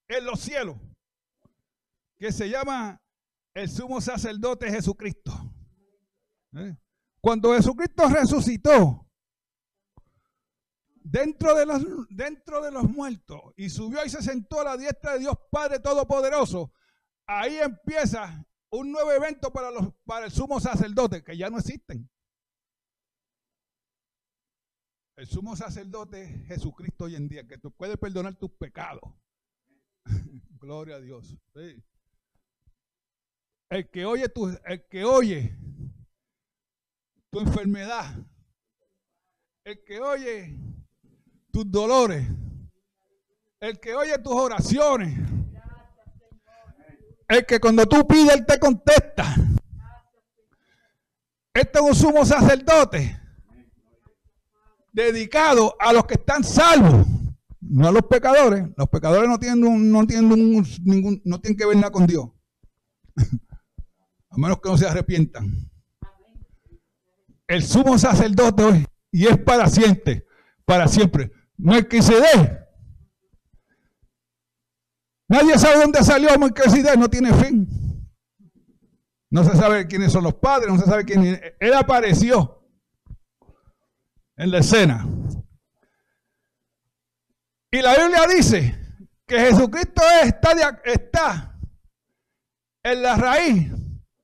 en 0.09 0.25
los 0.25 0.41
cielos 0.41 0.77
que 2.17 2.33
se 2.33 2.49
llama 2.49 3.01
el 3.53 3.69
sumo 3.69 4.01
sacerdote 4.01 4.71
Jesucristo. 4.71 5.33
¿Eh? 6.57 6.77
Cuando 7.21 7.55
Jesucristo 7.55 8.09
resucitó 8.09 9.04
dentro 11.05 11.55
de, 11.55 11.67
los, 11.67 11.85
dentro 12.09 12.63
de 12.63 12.73
los 12.73 12.85
muertos 12.85 13.53
y 13.57 13.69
subió 13.69 14.05
y 14.05 14.09
se 14.09 14.23
sentó 14.23 14.61
a 14.61 14.65
la 14.65 14.77
diestra 14.77 15.13
de 15.13 15.21
Dios 15.21 15.37
Padre 15.51 15.79
Todopoderoso, 15.79 16.73
ahí 17.27 17.59
empieza 17.59 18.45
un 18.71 18.91
nuevo 18.91 19.13
evento 19.13 19.53
para, 19.53 19.71
los, 19.71 19.95
para 20.05 20.27
el 20.27 20.33
sumo 20.33 20.59
sacerdote, 20.59 21.23
que 21.23 21.37
ya 21.37 21.51
no 21.51 21.59
existen. 21.59 22.11
El 25.17 25.27
sumo 25.27 25.55
sacerdote 25.55 26.25
es 26.25 26.47
Jesucristo 26.49 27.05
hoy 27.05 27.15
en 27.15 27.29
día, 27.29 27.47
que 27.47 27.59
tú 27.59 27.71
puedes 27.71 27.97
perdonar 27.99 28.35
tus 28.35 28.51
pecados. 28.51 29.03
Gloria 30.59 30.97
a 30.97 31.01
Dios. 31.01 31.37
El 33.71 33.91
que 33.91 34.05
oye 34.07 34.29
tu, 34.29 34.49
el 34.49 34.89
que 34.89 35.05
oye 35.05 35.57
tu 37.31 37.41
enfermedad, 37.41 38.17
el 39.65 39.85
que 39.85 40.01
oye 40.01 40.74
tus 41.55 41.71
dolores, 41.71 42.27
el 43.61 43.79
que 43.79 43.95
oye 43.95 44.19
tus 44.19 44.33
oraciones, 44.33 45.17
el 47.29 47.47
que 47.47 47.61
cuando 47.61 47.87
tú 47.87 48.05
pides, 48.09 48.35
Él 48.35 48.45
te 48.45 48.59
contesta. 48.59 49.37
Este 51.55 51.79
es 51.79 51.85
un 51.85 51.95
sumo 51.95 52.27
sacerdote 52.27 53.21
dedicado 54.93 55.77
a 55.79 55.93
los 55.93 56.07
que 56.07 56.15
están 56.15 56.43
salvos, 56.43 57.07
no 57.61 57.87
a 57.87 57.93
los 57.93 58.03
pecadores. 58.03 58.65
Los 58.77 58.89
pecadores 58.89 59.29
no 59.29 59.39
tienen, 59.39 59.93
no 59.93 60.05
tienen 60.09 60.29
ningún, 60.29 61.23
no 61.25 61.41
tienen 61.41 61.57
que 61.57 61.67
ver 61.67 61.77
nada 61.77 61.93
con 61.93 62.05
Dios, 62.05 62.31
a 63.15 64.37
menos 64.37 64.61
que 64.61 64.71
no 64.71 64.77
se 64.77 64.89
arrepientan. 64.89 65.71
El 67.47 67.63
sumo 67.63 67.97
sacerdote 67.97 68.65
hoy, 68.65 68.87
y 69.13 69.29
es 69.29 69.39
para 69.39 69.69
siempre, 69.69 70.27
para 70.65 70.89
siempre. 70.89 71.31
Dé. 71.57 72.65
Nadie 75.29 75.59
sabe 75.59 75.81
dónde 75.81 76.03
salió 76.03 76.39
Melquisedec, 76.39 76.97
no 76.97 77.09
tiene 77.09 77.33
fin. 77.35 77.69
No 79.31 79.43
se 79.43 79.57
sabe 79.57 79.87
quiénes 79.87 80.13
son 80.13 80.25
los 80.25 80.35
padres, 80.35 80.73
no 80.73 80.79
se 80.79 80.85
sabe 80.85 81.05
quién. 81.05 81.41
Él 81.59 81.75
apareció 81.75 82.63
en 84.37 84.51
la 84.51 84.59
escena. 84.59 85.07
Y 87.71 87.83
la 87.83 87.97
Biblia 87.97 88.27
dice 88.29 88.79
que 89.27 89.41
Jesucristo 89.41 90.03
está, 90.23 90.53
está 90.85 91.59
en 92.85 93.03
la 93.03 93.17
raíz 93.17 93.73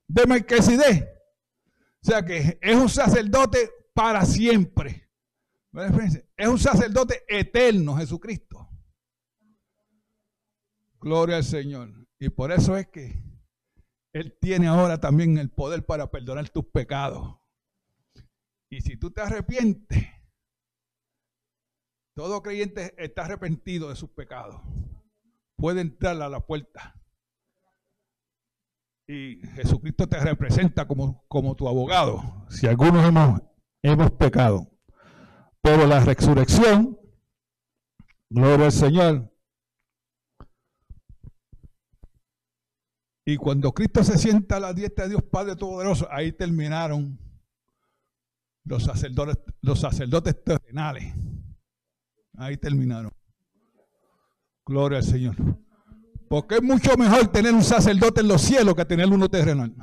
de 0.06 0.26
Melquisedec. 0.26 1.08
O 2.02 2.06
sea 2.06 2.24
que 2.24 2.58
es 2.60 2.76
un 2.76 2.88
sacerdote 2.88 3.70
para 3.94 4.24
siempre. 4.24 5.10
Es 6.40 6.48
un 6.48 6.58
sacerdote 6.58 7.22
eterno, 7.28 7.98
Jesucristo. 7.98 8.66
Gloria 10.98 11.36
al 11.36 11.44
Señor. 11.44 12.08
Y 12.18 12.30
por 12.30 12.50
eso 12.50 12.78
es 12.78 12.86
que 12.88 13.22
Él 14.14 14.38
tiene 14.40 14.66
ahora 14.66 14.98
también 14.98 15.36
el 15.36 15.50
poder 15.50 15.84
para 15.84 16.10
perdonar 16.10 16.48
tus 16.48 16.64
pecados. 16.64 17.36
Y 18.70 18.80
si 18.80 18.96
tú 18.96 19.10
te 19.10 19.20
arrepientes, 19.20 20.06
todo 22.14 22.40
creyente 22.42 22.94
está 22.96 23.26
arrepentido 23.26 23.90
de 23.90 23.96
sus 23.96 24.08
pecados. 24.08 24.62
Puede 25.56 25.82
entrar 25.82 26.22
a 26.22 26.30
la 26.30 26.40
puerta. 26.40 26.98
Y 29.06 29.42
Jesucristo 29.56 30.08
te 30.08 30.18
representa 30.18 30.88
como, 30.88 31.22
como 31.28 31.54
tu 31.54 31.68
abogado. 31.68 32.46
Si 32.48 32.66
algunos 32.66 33.06
hemos, 33.06 33.42
hemos 33.82 34.10
pecado. 34.12 34.69
Pero 35.62 35.86
la 35.86 36.00
resurrección, 36.00 36.98
gloria 38.28 38.66
al 38.66 38.72
Señor. 38.72 39.30
Y 43.24 43.36
cuando 43.36 43.72
Cristo 43.72 44.02
se 44.02 44.18
sienta 44.18 44.56
a 44.56 44.60
la 44.60 44.72
diestra 44.72 45.04
de 45.04 45.10
Dios 45.10 45.22
Padre 45.22 45.54
Todopoderoso, 45.54 46.08
ahí 46.10 46.32
terminaron 46.32 47.18
los 48.64 48.84
sacerdotes, 48.84 49.38
los 49.60 49.80
sacerdotes 49.80 50.42
terrenales. 50.42 51.14
Ahí 52.36 52.56
terminaron. 52.56 53.12
Gloria 54.64 54.98
al 54.98 55.04
Señor. 55.04 55.36
Porque 56.28 56.56
es 56.56 56.62
mucho 56.62 56.96
mejor 56.96 57.26
tener 57.28 57.52
un 57.52 57.64
sacerdote 57.64 58.20
en 58.20 58.28
los 58.28 58.40
cielos 58.40 58.74
que 58.74 58.84
tener 58.84 59.08
uno 59.08 59.28
terrenal. 59.28 59.74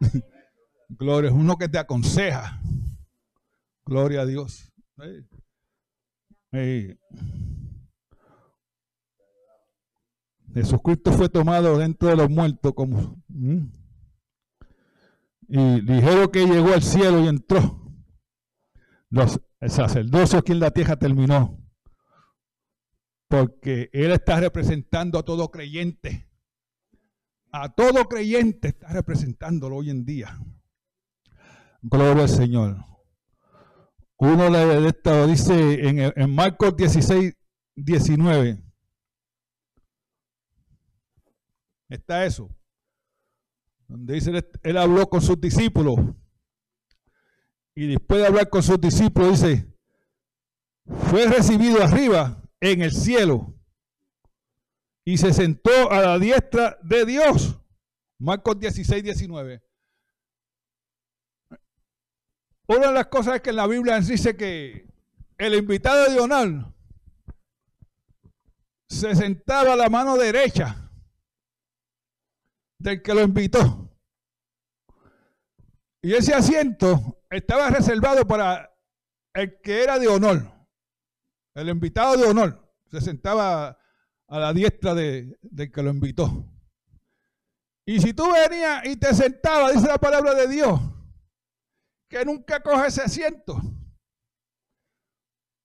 Gloria, 0.88 1.30
es 1.30 1.36
uno 1.36 1.56
que 1.56 1.68
te 1.68 1.78
aconseja. 1.78 2.60
Gloria 3.84 4.22
a 4.22 4.26
Dios. 4.26 4.72
Jesucristo 10.54 11.12
fue 11.12 11.28
tomado 11.28 11.76
dentro 11.78 12.08
de 12.08 12.16
los 12.16 12.30
muertos 12.30 12.72
como... 12.74 13.22
Y 15.48 15.80
dijeron 15.82 16.28
que 16.32 16.44
llegó 16.46 16.72
al 16.72 16.82
cielo 16.82 17.20
y 17.20 17.28
entró. 17.28 17.80
Los, 19.10 19.40
el 19.60 19.70
sacerdocio 19.70 20.40
aquí 20.40 20.52
en 20.52 20.60
la 20.60 20.72
tierra 20.72 20.96
terminó. 20.96 21.62
Porque 23.28 23.90
Él 23.92 24.12
está 24.12 24.40
representando 24.40 25.18
a 25.18 25.24
todo 25.24 25.50
creyente. 25.50 26.28
A 27.52 27.74
todo 27.74 28.06
creyente 28.08 28.68
está 28.68 28.88
representándolo 28.88 29.76
hoy 29.76 29.90
en 29.90 30.04
día. 30.04 30.40
Gloria 31.82 32.24
al 32.24 32.28
Señor. 32.28 32.95
Uno 34.18 34.50
de 34.50 34.88
esto 34.88 35.26
dice 35.26 35.88
en, 35.88 36.12
en 36.16 36.34
Marcos 36.34 36.76
16, 36.76 37.34
19. 37.74 38.62
Está 41.88 42.24
eso. 42.24 42.50
Donde 43.86 44.14
dice, 44.14 44.32
él 44.62 44.76
habló 44.76 45.08
con 45.08 45.20
sus 45.20 45.40
discípulos. 45.40 45.96
Y 47.74 47.88
después 47.88 48.20
de 48.20 48.26
hablar 48.26 48.48
con 48.48 48.62
sus 48.62 48.80
discípulos, 48.80 49.40
dice, 49.40 49.66
fue 51.10 51.26
recibido 51.26 51.82
arriba 51.82 52.42
en 52.60 52.82
el 52.82 52.92
cielo 52.92 53.54
y 55.04 55.18
se 55.18 55.32
sentó 55.32 55.90
a 55.90 56.00
la 56.00 56.18
diestra 56.18 56.78
de 56.82 57.04
Dios. 57.04 57.60
Marcos 58.18 58.58
16, 58.58 59.04
19. 59.04 59.62
Una 62.66 62.88
de 62.88 62.92
las 62.92 63.06
cosas 63.06 63.36
es 63.36 63.42
que 63.42 63.50
en 63.50 63.56
la 63.56 63.66
Biblia 63.66 64.00
dice 64.00 64.36
que 64.36 64.88
el 65.38 65.54
invitado 65.54 66.10
de 66.10 66.18
honor 66.18 66.74
se 68.88 69.14
sentaba 69.14 69.74
a 69.74 69.76
la 69.76 69.88
mano 69.88 70.16
derecha 70.16 70.90
del 72.78 73.02
que 73.02 73.14
lo 73.14 73.22
invitó. 73.22 73.90
Y 76.02 76.14
ese 76.14 76.34
asiento 76.34 77.22
estaba 77.30 77.70
reservado 77.70 78.26
para 78.26 78.72
el 79.34 79.60
que 79.60 79.82
era 79.82 79.98
de 79.98 80.08
honor. 80.08 80.52
El 81.54 81.68
invitado 81.68 82.16
de 82.16 82.24
honor 82.24 82.72
se 82.86 83.00
sentaba 83.00 83.78
a 84.28 84.38
la 84.38 84.52
diestra 84.52 84.94
de, 84.94 85.36
del 85.42 85.70
que 85.70 85.82
lo 85.82 85.90
invitó. 85.90 86.48
Y 87.84 88.00
si 88.00 88.12
tú 88.12 88.24
venías 88.32 88.84
y 88.86 88.96
te 88.96 89.14
sentabas, 89.14 89.74
dice 89.74 89.86
la 89.86 89.98
palabra 89.98 90.34
de 90.34 90.48
Dios, 90.48 90.80
que 92.16 92.24
nunca 92.24 92.62
coge 92.62 92.86
ese 92.86 93.02
asiento. 93.02 93.60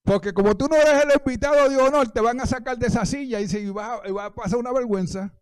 Porque 0.03 0.33
como 0.33 0.57
tú 0.57 0.67
no 0.67 0.75
eres 0.75 1.05
el 1.05 1.11
invitado 1.17 1.69
de 1.69 1.77
honor, 1.77 2.09
te 2.09 2.19
van 2.19 2.41
a 2.41 2.45
sacar 2.45 2.77
de 2.77 2.87
esa 2.87 3.05
silla 3.05 3.39
y, 3.39 3.47
se, 3.47 3.71
va, 3.71 4.01
va 4.11 4.25
a 4.25 4.33
pasar 4.33 4.59
una 4.59 4.73
vergüenza. 4.73 5.33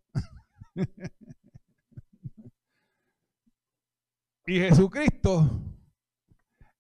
y 4.46 4.60
Jesucristo 4.60 5.50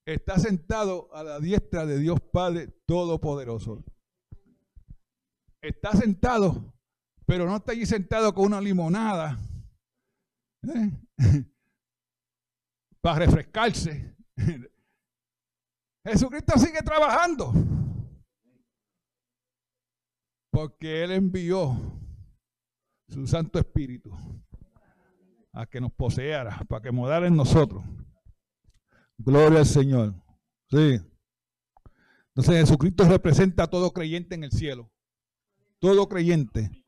está 0.05 0.37
sentado 0.37 1.09
a 1.13 1.23
la 1.23 1.39
diestra 1.39 1.85
de 1.85 1.97
Dios 1.99 2.19
Padre 2.31 2.67
Todopoderoso. 2.85 3.83
Está 5.61 5.93
sentado, 5.93 6.73
pero 7.25 7.45
no 7.45 7.55
está 7.57 7.71
allí 7.71 7.85
sentado 7.85 8.33
con 8.33 8.45
una 8.45 8.61
limonada. 8.61 9.39
¿eh? 10.63 10.91
para 13.01 13.25
refrescarse. 13.25 14.15
Jesucristo 16.05 16.57
sigue 16.57 16.81
trabajando. 16.81 17.53
Porque 20.51 21.03
Él 21.03 21.11
envió 21.11 21.77
su 23.07 23.25
Santo 23.27 23.59
Espíritu 23.59 24.11
a 25.53 25.65
que 25.65 25.81
nos 25.81 25.91
poseara, 25.91 26.59
para 26.67 26.81
que 26.81 26.91
morara 26.91 27.27
en 27.27 27.35
nosotros. 27.35 27.83
Gloria 29.17 29.59
al 29.59 29.65
Señor. 29.65 30.15
Sí. 30.69 30.99
Entonces 32.29 32.55
Jesucristo 32.61 33.03
representa 33.05 33.63
a 33.63 33.67
todo 33.67 33.91
creyente 33.91 34.35
en 34.35 34.43
el 34.43 34.51
cielo. 34.51 34.91
Todo 35.79 36.07
creyente. 36.07 36.85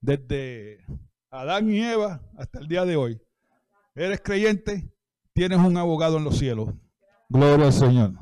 Desde 0.00 0.84
Adán 1.30 1.70
y 1.70 1.80
Eva 1.80 2.22
hasta 2.36 2.58
el 2.58 2.68
día 2.68 2.84
de 2.84 2.96
hoy. 2.96 3.20
¿Eres 3.94 4.20
creyente? 4.20 4.92
Tienes 5.40 5.58
un 5.58 5.74
abogado 5.78 6.18
en 6.18 6.24
los 6.24 6.38
cielos. 6.38 6.68
Gloria 7.30 7.68
al 7.68 7.72
Señor. 7.72 8.12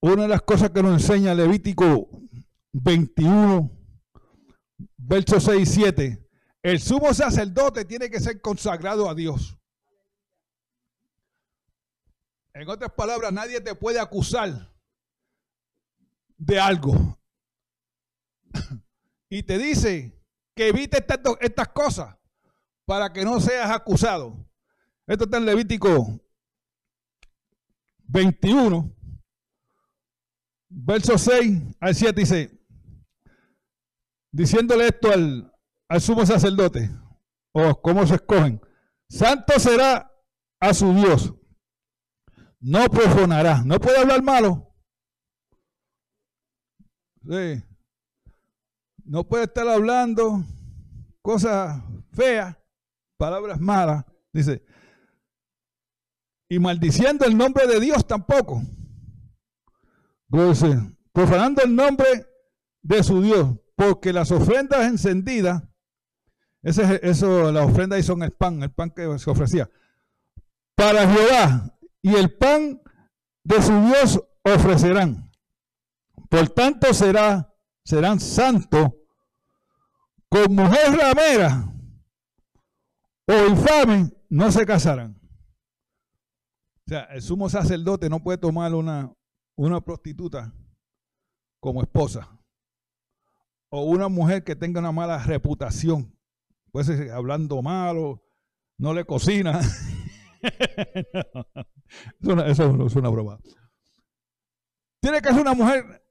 Una 0.00 0.22
de 0.22 0.28
las 0.28 0.42
cosas 0.42 0.70
que 0.70 0.80
nos 0.80 1.02
enseña 1.02 1.34
Levítico 1.34 2.08
21, 2.70 3.76
versos 4.96 5.42
6 5.42 5.62
y 5.62 5.66
7, 5.66 6.28
el 6.62 6.78
sumo 6.78 7.12
sacerdote 7.12 7.84
tiene 7.86 8.08
que 8.08 8.20
ser 8.20 8.40
consagrado 8.40 9.10
a 9.10 9.16
Dios. 9.16 9.58
En 12.54 12.68
otras 12.68 12.92
palabras, 12.92 13.32
nadie 13.32 13.60
te 13.60 13.74
puede 13.74 13.98
acusar 13.98 14.72
de 16.36 16.60
algo. 16.60 17.18
Y 19.28 19.42
te 19.42 19.58
dice 19.58 20.24
que 20.54 20.68
evite 20.68 21.04
estas 21.40 21.68
cosas 21.68 22.16
para 22.86 23.12
que 23.12 23.24
no 23.24 23.40
seas 23.40 23.70
acusado. 23.72 24.47
Esto 25.08 25.24
está 25.24 25.38
en 25.38 25.46
Levítico 25.46 26.20
21, 28.08 28.94
verso 30.68 31.16
6 31.16 31.62
al 31.80 31.94
7 31.94 32.20
dice, 32.20 32.60
diciéndole 34.30 34.88
esto 34.88 35.10
al, 35.10 35.50
al 35.88 36.00
sumo 36.02 36.26
sacerdote, 36.26 36.90
o 37.52 37.80
cómo 37.80 38.06
se 38.06 38.16
escogen, 38.16 38.60
santo 39.08 39.58
será 39.58 40.12
a 40.60 40.74
su 40.74 40.92
Dios. 40.92 41.34
No 42.60 42.86
profanará. 42.90 43.62
No 43.64 43.78
puede 43.80 43.98
hablar 43.98 44.22
malo. 44.22 44.74
Sí. 47.22 47.62
No 49.04 49.26
puede 49.26 49.44
estar 49.44 49.66
hablando 49.68 50.44
cosas 51.22 51.82
feas, 52.12 52.56
palabras 53.16 53.58
malas. 53.58 54.04
Dice. 54.32 54.67
Y 56.48 56.58
maldiciendo 56.58 57.26
el 57.26 57.36
nombre 57.36 57.66
de 57.66 57.80
Dios 57.80 58.06
tampoco. 58.06 58.62
Profanando 61.12 61.62
el 61.62 61.74
nombre 61.74 62.26
de 62.82 63.02
su 63.02 63.22
Dios, 63.22 63.56
porque 63.74 64.12
las 64.12 64.30
ofrendas 64.30 64.86
encendidas, 64.86 65.62
ese, 66.62 67.00
eso, 67.02 67.50
las 67.52 67.66
ofrendas 67.66 68.04
son 68.04 68.22
el 68.22 68.32
pan, 68.32 68.62
el 68.62 68.70
pan 68.70 68.90
que 68.90 69.18
se 69.18 69.30
ofrecía, 69.30 69.70
para 70.74 71.08
Jehová, 71.10 71.78
y 72.02 72.14
el 72.14 72.36
pan 72.36 72.80
de 73.42 73.62
su 73.62 73.72
Dios 73.86 74.22
ofrecerán. 74.42 75.30
Por 76.28 76.48
tanto 76.50 76.92
será, 76.92 77.52
serán 77.84 78.20
santos 78.20 78.90
con 80.28 80.54
mujer 80.54 80.96
ramera 80.96 81.72
o 83.26 83.46
infame 83.48 84.10
no 84.28 84.52
se 84.52 84.66
casarán. 84.66 85.17
O 86.88 86.90
sea, 86.90 87.02
el 87.10 87.20
sumo 87.20 87.50
sacerdote 87.50 88.08
no 88.08 88.18
puede 88.18 88.38
tomar 88.38 88.74
una, 88.74 89.12
una 89.58 89.78
prostituta 89.78 90.54
como 91.60 91.82
esposa. 91.82 92.34
O 93.68 93.82
una 93.82 94.08
mujer 94.08 94.42
que 94.42 94.56
tenga 94.56 94.80
una 94.80 94.90
mala 94.90 95.22
reputación. 95.22 96.18
Puede 96.72 96.86
ser 96.86 97.10
hablando 97.10 97.60
malo, 97.60 98.24
no 98.78 98.94
le 98.94 99.04
cocina. 99.04 99.60
eso, 102.46 102.86
es 102.86 102.96
una 102.96 103.10
broma. 103.10 103.38
Tiene 105.02 105.20
que 105.20 105.28
ser 105.28 105.42
una 105.42 105.52
mujer 105.52 106.02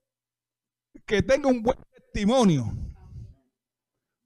que 1.08 1.24
tenga 1.24 1.50
un 1.50 1.64
buen 1.64 1.80
testimonio. 1.90 2.72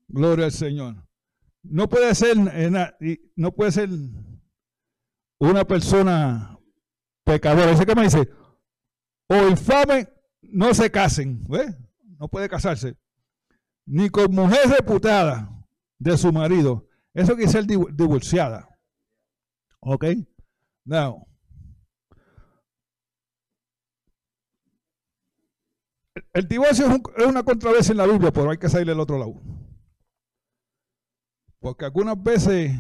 Gloria 0.09 0.47
al 0.47 0.51
Señor. 0.51 1.01
No 1.63 1.87
puede 1.87 2.13
ser, 2.13 2.35
no 3.37 3.53
puede 3.53 3.71
ser 3.71 3.89
una 5.41 5.65
persona 5.65 6.59
pecadora. 7.23 7.71
Ese 7.71 7.85
que 7.85 7.95
me 7.95 8.03
dice, 8.03 8.29
o 9.27 9.47
infame, 9.47 10.07
no 10.41 10.73
se 10.73 10.91
casen. 10.91 11.43
No 12.19 12.27
puede 12.27 12.47
casarse. 12.47 12.95
Ni 13.85 14.09
con 14.09 14.31
mujer 14.31 14.69
reputada 14.69 15.49
de 15.97 16.17
su 16.17 16.31
marido. 16.31 16.87
Eso 17.13 17.35
quiere 17.35 17.51
ser 17.51 17.65
divorciada. 17.65 18.69
¿Ok? 19.79 20.05
Now. 20.85 21.27
El 26.33 26.47
divorcio 26.47 26.85
es, 26.87 27.25
una 27.25 27.43
controversia 27.43 27.91
en 27.91 27.97
la 27.97 28.05
Biblia, 28.05 28.31
pero 28.31 28.51
hay 28.51 28.57
que 28.57 28.69
salir 28.69 28.91
al 28.91 28.99
otro 28.99 29.17
lado. 29.17 29.41
Porque 31.59 31.85
algunas 31.85 32.21
veces 32.21 32.71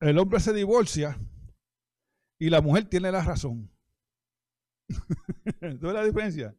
el 0.00 0.18
hombre 0.18 0.40
se 0.40 0.52
divorcia 0.52 1.18
y 2.38 2.50
la 2.50 2.60
mujer 2.60 2.88
tiene 2.88 3.10
la 3.10 3.22
razón. 3.22 3.70
¿Tú 5.60 5.86
ves 5.86 5.94
la 5.94 6.04
diferencia? 6.04 6.54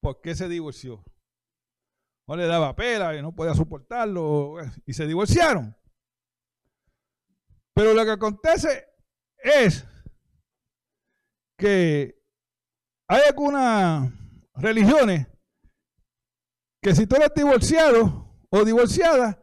¿Por 0.00 0.20
qué 0.20 0.34
se 0.34 0.48
divorció? 0.48 1.04
No 2.28 2.36
le 2.36 2.46
daba 2.46 2.74
pela 2.76 3.16
y 3.16 3.22
no 3.22 3.34
podía 3.34 3.54
soportarlo 3.54 4.56
y 4.86 4.92
se 4.92 5.06
divorciaron. 5.06 5.76
Pero 7.74 7.94
lo 7.94 8.04
que 8.04 8.10
acontece 8.10 8.86
es 9.38 9.84
que 11.58 12.22
hay 13.08 13.22
algunas 13.28 14.12
religiones 14.54 15.26
que 16.82 16.94
si 16.94 17.06
tú 17.06 17.16
eres 17.16 17.32
divorciado 17.34 18.28
o 18.50 18.64
divorciada, 18.64 19.41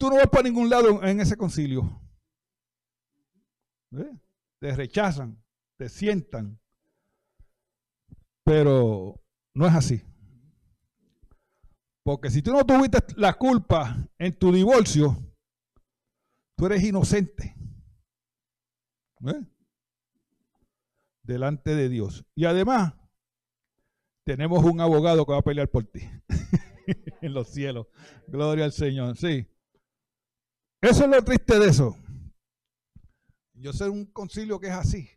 tú 0.00 0.08
no 0.08 0.16
vas 0.16 0.28
para 0.28 0.44
ningún 0.44 0.70
lado 0.70 1.04
en 1.04 1.20
ese 1.20 1.36
concilio. 1.36 2.00
Te 4.58 4.74
rechazan, 4.74 5.38
te 5.76 5.90
sientan. 5.90 6.58
Pero 8.42 9.22
no 9.54 9.66
es 9.66 9.74
así. 9.74 10.02
Porque 12.02 12.30
si 12.30 12.40
tú 12.40 12.52
no 12.52 12.64
tuviste 12.64 12.98
la 13.16 13.34
culpa 13.34 14.08
en 14.18 14.36
tu 14.38 14.50
divorcio, 14.50 15.18
tú 16.56 16.66
eres 16.66 16.82
inocente. 16.82 17.54
Delante 21.22 21.74
de 21.74 21.90
Dios. 21.90 22.24
Y 22.34 22.46
además, 22.46 22.94
tenemos 24.24 24.64
un 24.64 24.80
abogado 24.80 25.26
que 25.26 25.32
va 25.32 25.40
a 25.40 25.42
pelear 25.42 25.68
por 25.68 25.84
ti. 25.84 26.00
en 27.20 27.34
los 27.34 27.48
cielos. 27.48 27.86
Gloria 28.26 28.64
al 28.64 28.72
Señor. 28.72 29.18
Sí. 29.18 29.46
Eso 30.80 31.04
es 31.04 31.10
lo 31.10 31.22
triste 31.22 31.58
de 31.58 31.68
eso. 31.68 31.96
Yo 33.52 33.72
sé 33.72 33.88
un 33.88 34.06
concilio 34.06 34.58
que 34.58 34.68
es 34.68 34.72
así. 34.72 35.10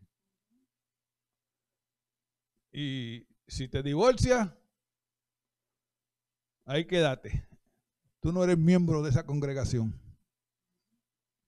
Y 2.73 3.25
si 3.47 3.69
te 3.69 3.81
divorcias, 3.81 4.49
ahí 6.65 6.85
quédate. 6.85 7.47
Tú 8.19 8.33
no 8.33 8.43
eres 8.43 8.57
miembro 8.57 9.01
de 9.01 9.11
esa 9.11 9.25
congregación. 9.25 9.97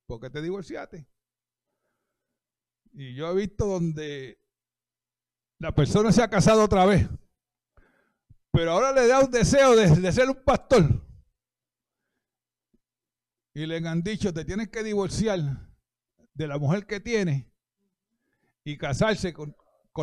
Porque 0.07 0.29
te 0.29 0.41
divorciaste. 0.41 1.05
Y 2.93 3.15
yo 3.15 3.29
he 3.29 3.35
visto 3.35 3.65
donde 3.65 4.39
la 5.59 5.75
persona 5.75 6.13
se 6.13 6.23
ha 6.23 6.29
casado 6.29 6.63
otra 6.63 6.85
vez. 6.85 7.09
Pero 8.51 8.71
ahora 8.71 8.93
le 8.93 9.07
da 9.07 9.19
un 9.19 9.31
deseo 9.31 9.75
de, 9.75 9.89
de 9.89 10.11
ser 10.13 10.29
un 10.29 10.41
pastor 10.41 11.04
y 13.55 13.65
le 13.65 13.77
han 13.87 14.03
dicho, 14.03 14.33
te 14.33 14.43
tienes 14.43 14.67
que 14.67 14.83
divorciar 14.83 15.39
de 16.33 16.47
la 16.47 16.59
mujer 16.59 16.85
que 16.85 16.99
tienes 16.99 17.45
y 18.65 18.77
casarse 18.77 19.33
con, 19.33 19.55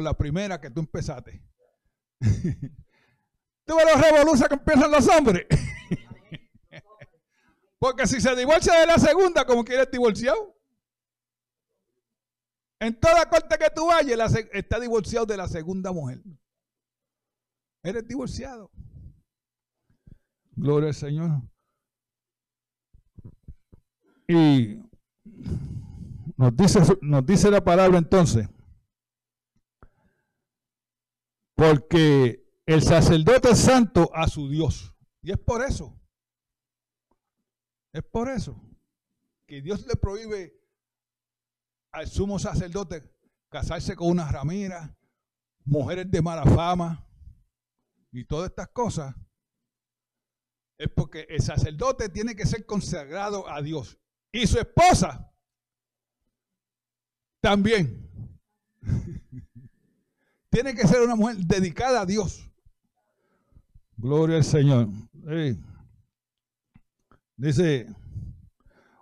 la 0.02 0.16
primera 0.16 0.58
que 0.58 0.70
tú 0.70 0.80
empezaste. 0.80 1.44
tú 2.20 3.76
ves 3.76 3.86
los 3.94 4.00
revoluciones 4.00 4.48
que 4.48 4.54
empiezan 4.54 4.90
los 4.90 5.06
hombres. 5.06 5.46
Porque 7.78 8.06
si 8.06 8.22
se 8.22 8.34
divorcia 8.34 8.72
de 8.80 8.86
la 8.86 8.96
segunda, 8.96 9.44
como 9.44 9.64
quieres 9.64 9.90
divorciado. 9.90 10.58
En 12.80 12.98
toda 12.98 13.28
corte 13.28 13.58
que 13.58 13.68
tú 13.68 13.88
vayas, 13.88 14.34
está 14.52 14.80
divorciado 14.80 15.26
de 15.26 15.36
la 15.36 15.46
segunda 15.46 15.92
mujer. 15.92 16.22
Eres 17.82 18.08
divorciado. 18.08 18.70
Gloria 20.52 20.88
al 20.88 20.94
Señor. 20.94 21.51
Y 24.28 24.78
nos 26.36 26.56
dice, 26.56 26.80
nos 27.00 27.26
dice 27.26 27.50
la 27.50 27.62
palabra 27.62 27.98
entonces, 27.98 28.48
porque 31.54 32.44
el 32.66 32.82
sacerdote 32.82 33.50
es 33.50 33.58
santo 33.58 34.10
a 34.14 34.26
su 34.28 34.48
Dios. 34.48 34.94
Y 35.22 35.30
es 35.30 35.38
por 35.38 35.62
eso, 35.62 35.96
es 37.92 38.02
por 38.02 38.28
eso 38.28 38.60
que 39.46 39.60
Dios 39.60 39.86
le 39.86 39.96
prohíbe 39.96 40.58
al 41.92 42.08
sumo 42.08 42.38
sacerdote 42.38 43.04
casarse 43.50 43.94
con 43.94 44.08
una 44.08 44.30
ramira, 44.30 44.96
mujeres 45.64 46.10
de 46.10 46.22
mala 46.22 46.44
fama 46.44 47.06
y 48.10 48.24
todas 48.24 48.50
estas 48.50 48.68
cosas. 48.68 49.14
Es 50.78 50.88
porque 50.88 51.26
el 51.28 51.40
sacerdote 51.40 52.08
tiene 52.08 52.34
que 52.34 52.46
ser 52.46 52.66
consagrado 52.66 53.48
a 53.48 53.60
Dios. 53.62 54.01
Y 54.32 54.46
su 54.46 54.58
esposa 54.58 55.30
también. 57.40 58.08
Tiene 60.48 60.74
que 60.74 60.86
ser 60.86 61.02
una 61.02 61.16
mujer 61.16 61.36
dedicada 61.36 62.00
a 62.00 62.06
Dios. 62.06 62.48
Gloria 63.96 64.36
al 64.36 64.44
Señor. 64.44 64.88
Dice, 67.36 67.86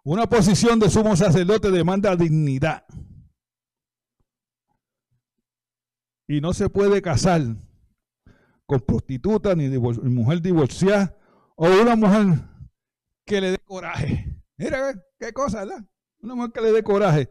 una 0.03 0.29
posición 0.29 0.79
de 0.79 0.91
sumo 0.91 1.17
sacerdote 1.17 1.71
demanda 1.71 2.17
dignidad. 2.17 2.85
Y 6.27 6.41
no 6.41 6.53
se 6.53 6.69
puede 6.71 7.03
casar 7.03 7.43
con 8.67 8.81
prostituta 8.81 9.55
ni 9.55 9.69
mujer 9.69 10.41
divorciada 10.41 11.17
o 11.57 11.67
una 11.67 11.97
mujer 11.97 12.41
que 13.25 13.41
le 13.41 13.51
dé 13.51 13.59
coraje. 13.59 14.40
Mira 14.61 15.03
qué 15.19 15.33
cosa, 15.33 15.65
¿verdad? 15.65 15.89
Una 16.21 16.35
mujer 16.35 16.53
que 16.53 16.61
le 16.61 16.73
dé 16.73 16.83
coraje. 16.83 17.31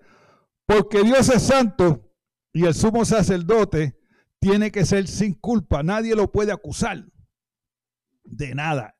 Porque 0.65 1.03
Dios 1.03 1.29
es 1.29 1.43
santo 1.43 2.11
y 2.51 2.65
el 2.65 2.73
sumo 2.73 3.05
sacerdote 3.05 3.99
tiene 4.39 4.71
que 4.71 4.83
ser 4.83 5.07
sin 5.07 5.35
culpa. 5.35 5.83
Nadie 5.83 6.15
lo 6.15 6.31
puede 6.31 6.51
acusar 6.51 7.05
de 8.23 8.55
nada. 8.55 8.97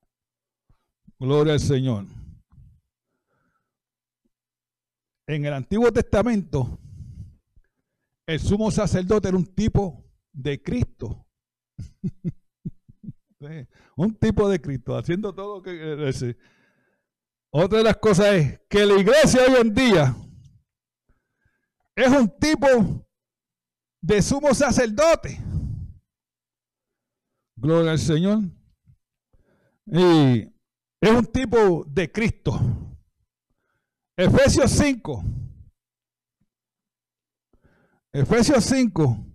Gloria 1.18 1.54
al 1.54 1.60
Señor. 1.60 2.06
en 5.26 5.46
el 5.46 5.54
Antiguo 5.54 5.92
Testamento, 5.92 6.80
el 8.28 8.40
sumo 8.40 8.70
sacerdote 8.70 9.28
era 9.28 9.38
un 9.38 9.46
tipo 9.46 10.06
de 10.32 10.62
Cristo. 10.62 11.28
un 13.96 14.16
tipo 14.16 14.48
de 14.50 14.62
Cristo, 14.62 14.96
haciendo 14.96 15.34
todo 15.34 15.58
lo 15.58 15.62
que... 15.64 16.14
Otra 17.52 17.80
de 17.80 17.84
las 17.84 17.98
cosas 17.98 18.28
es 18.28 18.62
que 18.70 18.86
la 18.86 19.00
iglesia 19.00 19.42
hoy 19.48 19.62
en 19.62 19.74
día 19.74 20.16
es 21.96 22.08
un 22.10 22.30
tipo 22.40 22.68
de 24.02 24.22
sumo 24.22 24.54
sacerdote. 24.54 25.40
Gloria 27.56 27.92
al 27.92 28.00
Señor. 28.00 28.40
Y 29.88 30.42
es 31.02 31.10
un 31.10 31.26
tipo 31.26 31.84
de 31.86 32.12
Cristo. 32.12 32.60
Efesios 34.16 34.70
5. 34.72 35.24
Efesios 38.14 38.64
5. 38.64 39.26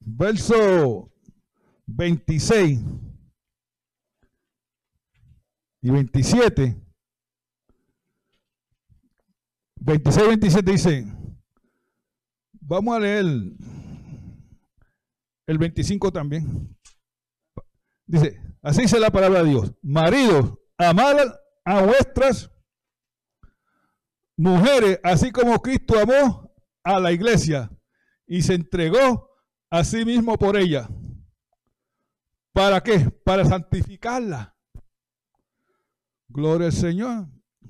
Verso 0.00 1.12
26 1.86 3.03
y 5.84 5.90
27. 5.90 6.82
26 9.76 10.24
y 10.24 10.28
27 10.28 10.72
dice, 10.72 11.04
vamos 12.52 12.96
a 12.96 13.00
leer 13.00 13.26
el 15.46 15.58
25 15.58 16.10
también. 16.10 16.74
Dice, 18.06 18.40
así 18.62 18.82
dice 18.82 18.98
la 18.98 19.10
palabra 19.10 19.42
de 19.42 19.50
Dios. 19.50 19.74
Maridos, 19.82 20.54
amad 20.78 21.16
a 21.66 21.82
vuestras 21.82 22.50
mujeres, 24.38 24.98
así 25.02 25.30
como 25.32 25.60
Cristo 25.60 26.00
amó 26.00 26.50
a 26.82 26.98
la 26.98 27.12
iglesia 27.12 27.70
y 28.26 28.40
se 28.40 28.54
entregó 28.54 29.28
a 29.68 29.84
sí 29.84 30.06
mismo 30.06 30.38
por 30.38 30.56
ella. 30.56 30.88
¿Para 32.54 32.82
qué? 32.82 33.00
Para 33.22 33.44
santificarla. 33.44 34.53
Gloria 36.34 36.66
al 36.66 36.72
Señor. 36.72 37.28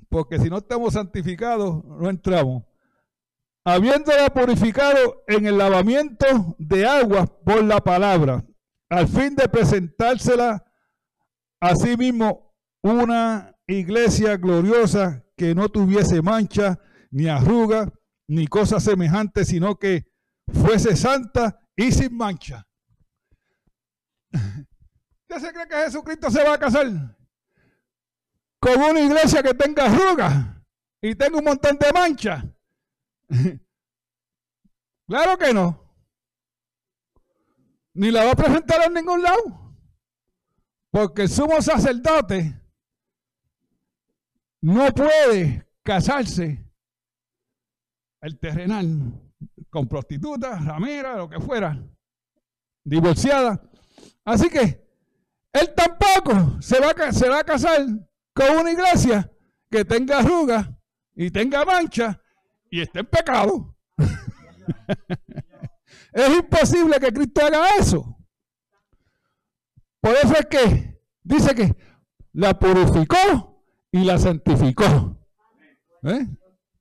Porque 0.09 0.39
si 0.39 0.49
no 0.49 0.57
estamos 0.57 0.93
santificados, 0.93 1.85
no 1.85 2.09
entramos 2.09 2.63
habiéndola 3.65 4.29
purificado 4.29 5.23
en 5.27 5.47
el 5.47 5.57
lavamiento 5.57 6.55
de 6.59 6.85
aguas 6.85 7.27
por 7.43 7.63
la 7.63 7.81
palabra, 7.81 8.45
al 8.89 9.07
fin 9.07 9.35
de 9.35 9.49
presentársela 9.49 10.63
a 11.59 11.75
sí 11.75 11.97
mismo 11.97 12.55
una 12.83 13.55
iglesia 13.65 14.37
gloriosa 14.37 15.25
que 15.35 15.55
no 15.55 15.67
tuviese 15.69 16.21
mancha, 16.21 16.79
ni 17.09 17.27
arruga, 17.27 17.91
ni 18.27 18.45
cosa 18.45 18.79
semejante, 18.79 19.43
sino 19.43 19.79
que 19.79 20.05
fuese 20.53 20.95
santa 20.95 21.59
y 21.75 21.91
sin 21.91 22.15
mancha. 22.15 22.67
¿Usted 24.31 25.39
se 25.39 25.53
cree 25.53 25.67
que 25.67 25.75
Jesucristo 25.75 26.29
se 26.29 26.43
va 26.43 26.53
a 26.53 26.59
casar 26.59 27.14
con 28.65 28.81
una 28.81 28.99
iglesia 28.99 29.43
que 29.43 29.53
tenga 29.53 29.85
arruga 29.85 30.59
y 30.99 31.13
tenga 31.13 31.37
un 31.37 31.45
montón 31.45 31.77
de 31.77 31.93
mancha? 31.93 32.43
claro 35.07 35.37
que 35.37 35.53
no. 35.53 35.79
Ni 37.93 38.09
la 38.09 38.25
va 38.25 38.31
a 38.31 38.35
presentar 38.35 38.81
en 38.87 38.93
ningún 38.95 39.21
lado. 39.21 39.75
Porque 40.89 41.23
el 41.23 41.29
sumo 41.29 41.61
sacerdote 41.61 42.59
no 44.61 44.91
puede 44.95 45.67
casarse 45.83 46.65
el 48.21 48.39
terrenal 48.39 49.21
con 49.69 49.87
prostituta, 49.87 50.57
ramera, 50.57 51.17
lo 51.17 51.29
que 51.29 51.39
fuera, 51.39 51.79
divorciada. 52.83 53.61
Así 54.23 54.49
que 54.49 54.83
él 55.53 55.73
tampoco 55.75 56.59
se 56.61 56.79
va 56.79 56.89
a 56.89 57.43
casar 57.43 57.85
con 58.35 58.57
una 58.57 58.71
iglesia 58.71 59.31
que 59.71 59.85
tenga 59.85 60.19
arrugas 60.19 60.69
y 61.15 61.31
tenga 61.31 61.63
mancha 61.63 62.21
y 62.69 62.81
esté 62.81 62.99
en 62.99 63.05
pecado. 63.05 63.77
es 66.11 66.37
imposible 66.37 66.99
que 66.99 67.13
Cristo 67.13 67.45
haga 67.45 67.69
eso. 67.79 68.17
Por 70.01 70.13
eso 70.15 70.33
es 70.33 70.45
que 70.47 71.01
dice 71.23 71.55
que 71.55 71.75
la 72.33 72.59
purificó 72.59 73.63
y 73.91 74.03
la 74.03 74.17
santificó. 74.17 75.17
¿Eh? 76.03 76.27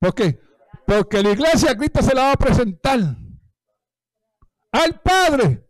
¿Por 0.01 0.15
qué? 0.15 0.41
Porque 0.85 1.23
la 1.23 1.31
iglesia 1.31 1.77
Cristo 1.77 2.03
se 2.03 2.15
la 2.15 2.25
va 2.25 2.33
a 2.33 2.37
presentar 2.37 2.99
al 4.73 5.01
Padre. 5.01 5.65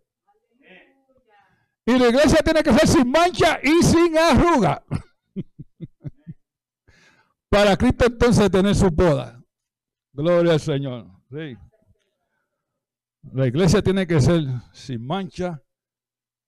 Y 1.87 1.99
la 1.99 2.09
iglesia 2.09 2.41
tiene 2.43 2.62
que 2.62 2.72
ser 2.72 2.89
sin 2.89 3.11
mancha 3.11 3.61
y 3.62 3.82
sin 3.82 4.16
arruga. 4.16 4.82
Para 7.55 7.76
Cristo 7.76 8.07
entonces 8.07 8.50
tener 8.50 8.74
su 8.74 8.90
boda. 8.90 9.40
Gloria 10.12 10.55
al 10.55 10.61
Señor. 10.61 11.07
La 13.32 13.46
iglesia 13.46 13.80
tiene 13.80 14.09
que 14.09 14.20
ser 14.20 14.42
sin 14.72 15.07
mancha 15.07 15.62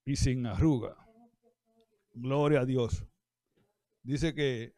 y 0.03 0.17
sin 0.17 0.45
arruga. 0.45 0.97
Gloria 2.13 2.59
a 2.59 2.65
Dios. 2.65 3.05
Dice 4.03 4.35
que 4.35 4.75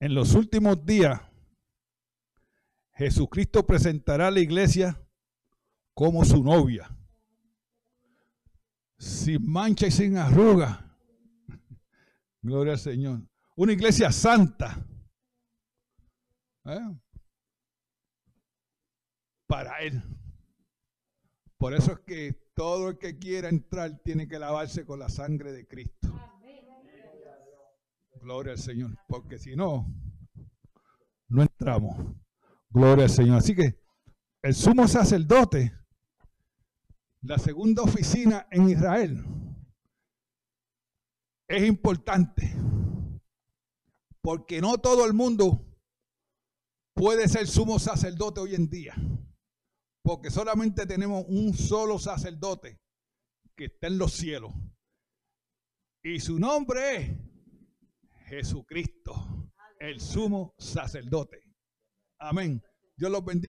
en 0.00 0.14
los 0.14 0.32
últimos 0.32 0.82
días 0.86 1.20
Jesucristo 2.94 3.66
presentará 3.66 4.28
a 4.28 4.30
la 4.30 4.40
iglesia 4.40 4.98
como 5.92 6.24
su 6.24 6.42
novia. 6.42 6.88
Sin 8.96 9.44
mancha 9.44 9.88
y 9.88 9.90
sin 9.90 10.16
arruga. 10.16 10.83
Gloria 12.44 12.74
al 12.74 12.78
Señor. 12.78 13.22
Una 13.56 13.72
iglesia 13.72 14.12
santa 14.12 14.86
¿Eh? 16.66 16.98
Para 19.46 19.78
Él. 19.80 20.02
Por 21.56 21.74
eso 21.74 21.92
es 21.92 22.00
que 22.00 22.32
todo 22.54 22.90
el 22.90 22.98
que 22.98 23.18
quiera 23.18 23.48
entrar 23.48 23.98
tiene 24.02 24.28
que 24.28 24.38
lavarse 24.38 24.84
con 24.84 24.98
la 24.98 25.08
sangre 25.08 25.52
de 25.52 25.66
Cristo. 25.66 26.12
Gloria 28.20 28.52
al 28.52 28.58
Señor. 28.58 28.94
Porque 29.08 29.38
si 29.38 29.56
no, 29.56 29.86
no 31.28 31.42
entramos. 31.42 31.96
Gloria 32.68 33.04
al 33.04 33.10
Señor. 33.10 33.38
Así 33.38 33.54
que 33.54 33.78
el 34.42 34.54
sumo 34.54 34.86
sacerdote, 34.86 35.72
la 37.22 37.38
segunda 37.38 37.82
oficina 37.82 38.46
en 38.50 38.68
Israel, 38.68 39.24
es 41.56 41.64
importante. 41.64 42.54
Porque 44.20 44.60
no 44.60 44.78
todo 44.78 45.04
el 45.04 45.12
mundo 45.12 45.64
puede 46.94 47.28
ser 47.28 47.46
sumo 47.46 47.78
sacerdote 47.78 48.40
hoy 48.40 48.54
en 48.54 48.68
día. 48.68 48.94
Porque 50.02 50.30
solamente 50.30 50.86
tenemos 50.86 51.24
un 51.28 51.54
solo 51.54 51.98
sacerdote 51.98 52.78
que 53.56 53.66
está 53.66 53.86
en 53.86 53.98
los 53.98 54.12
cielos. 54.12 54.52
Y 56.02 56.20
su 56.20 56.38
nombre 56.38 56.96
es 56.96 57.10
Jesucristo, 58.26 59.14
el 59.78 60.00
sumo 60.00 60.54
sacerdote. 60.58 61.40
Amén. 62.18 62.62
Dios 62.96 63.10
los 63.10 63.24
bendiga. 63.24 63.53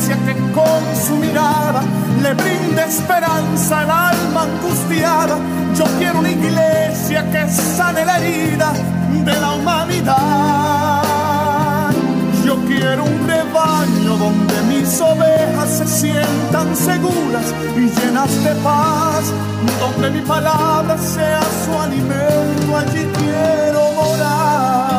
Iglesia 0.00 0.16
que 0.24 0.34
con 0.52 0.82
su 0.96 1.16
mirada 1.16 1.82
le 2.22 2.32
brinde 2.32 2.84
esperanza 2.84 3.80
al 3.80 3.90
alma 3.90 4.44
angustiada. 4.44 5.36
Yo 5.76 5.84
quiero 5.98 6.20
una 6.20 6.30
iglesia 6.30 7.30
que 7.30 7.46
sane 7.50 8.06
la 8.06 8.18
herida 8.18 8.72
de 9.26 9.40
la 9.40 9.52
humanidad. 9.52 11.02
Yo 12.46 12.56
quiero 12.66 13.04
un 13.04 13.28
rebaño 13.28 14.16
donde 14.16 14.62
mis 14.70 14.98
ovejas 15.02 15.68
se 15.68 15.86
sientan 15.86 16.74
seguras 16.74 17.52
y 17.76 17.90
llenas 18.00 18.42
de 18.42 18.54
paz, 18.62 19.34
donde 19.80 20.10
mi 20.18 20.22
palabra 20.26 20.96
sea 20.96 21.42
su 21.64 21.78
alimento, 21.78 22.74
allí 22.74 23.06
quiero 23.18 23.92
morar. 23.92 24.89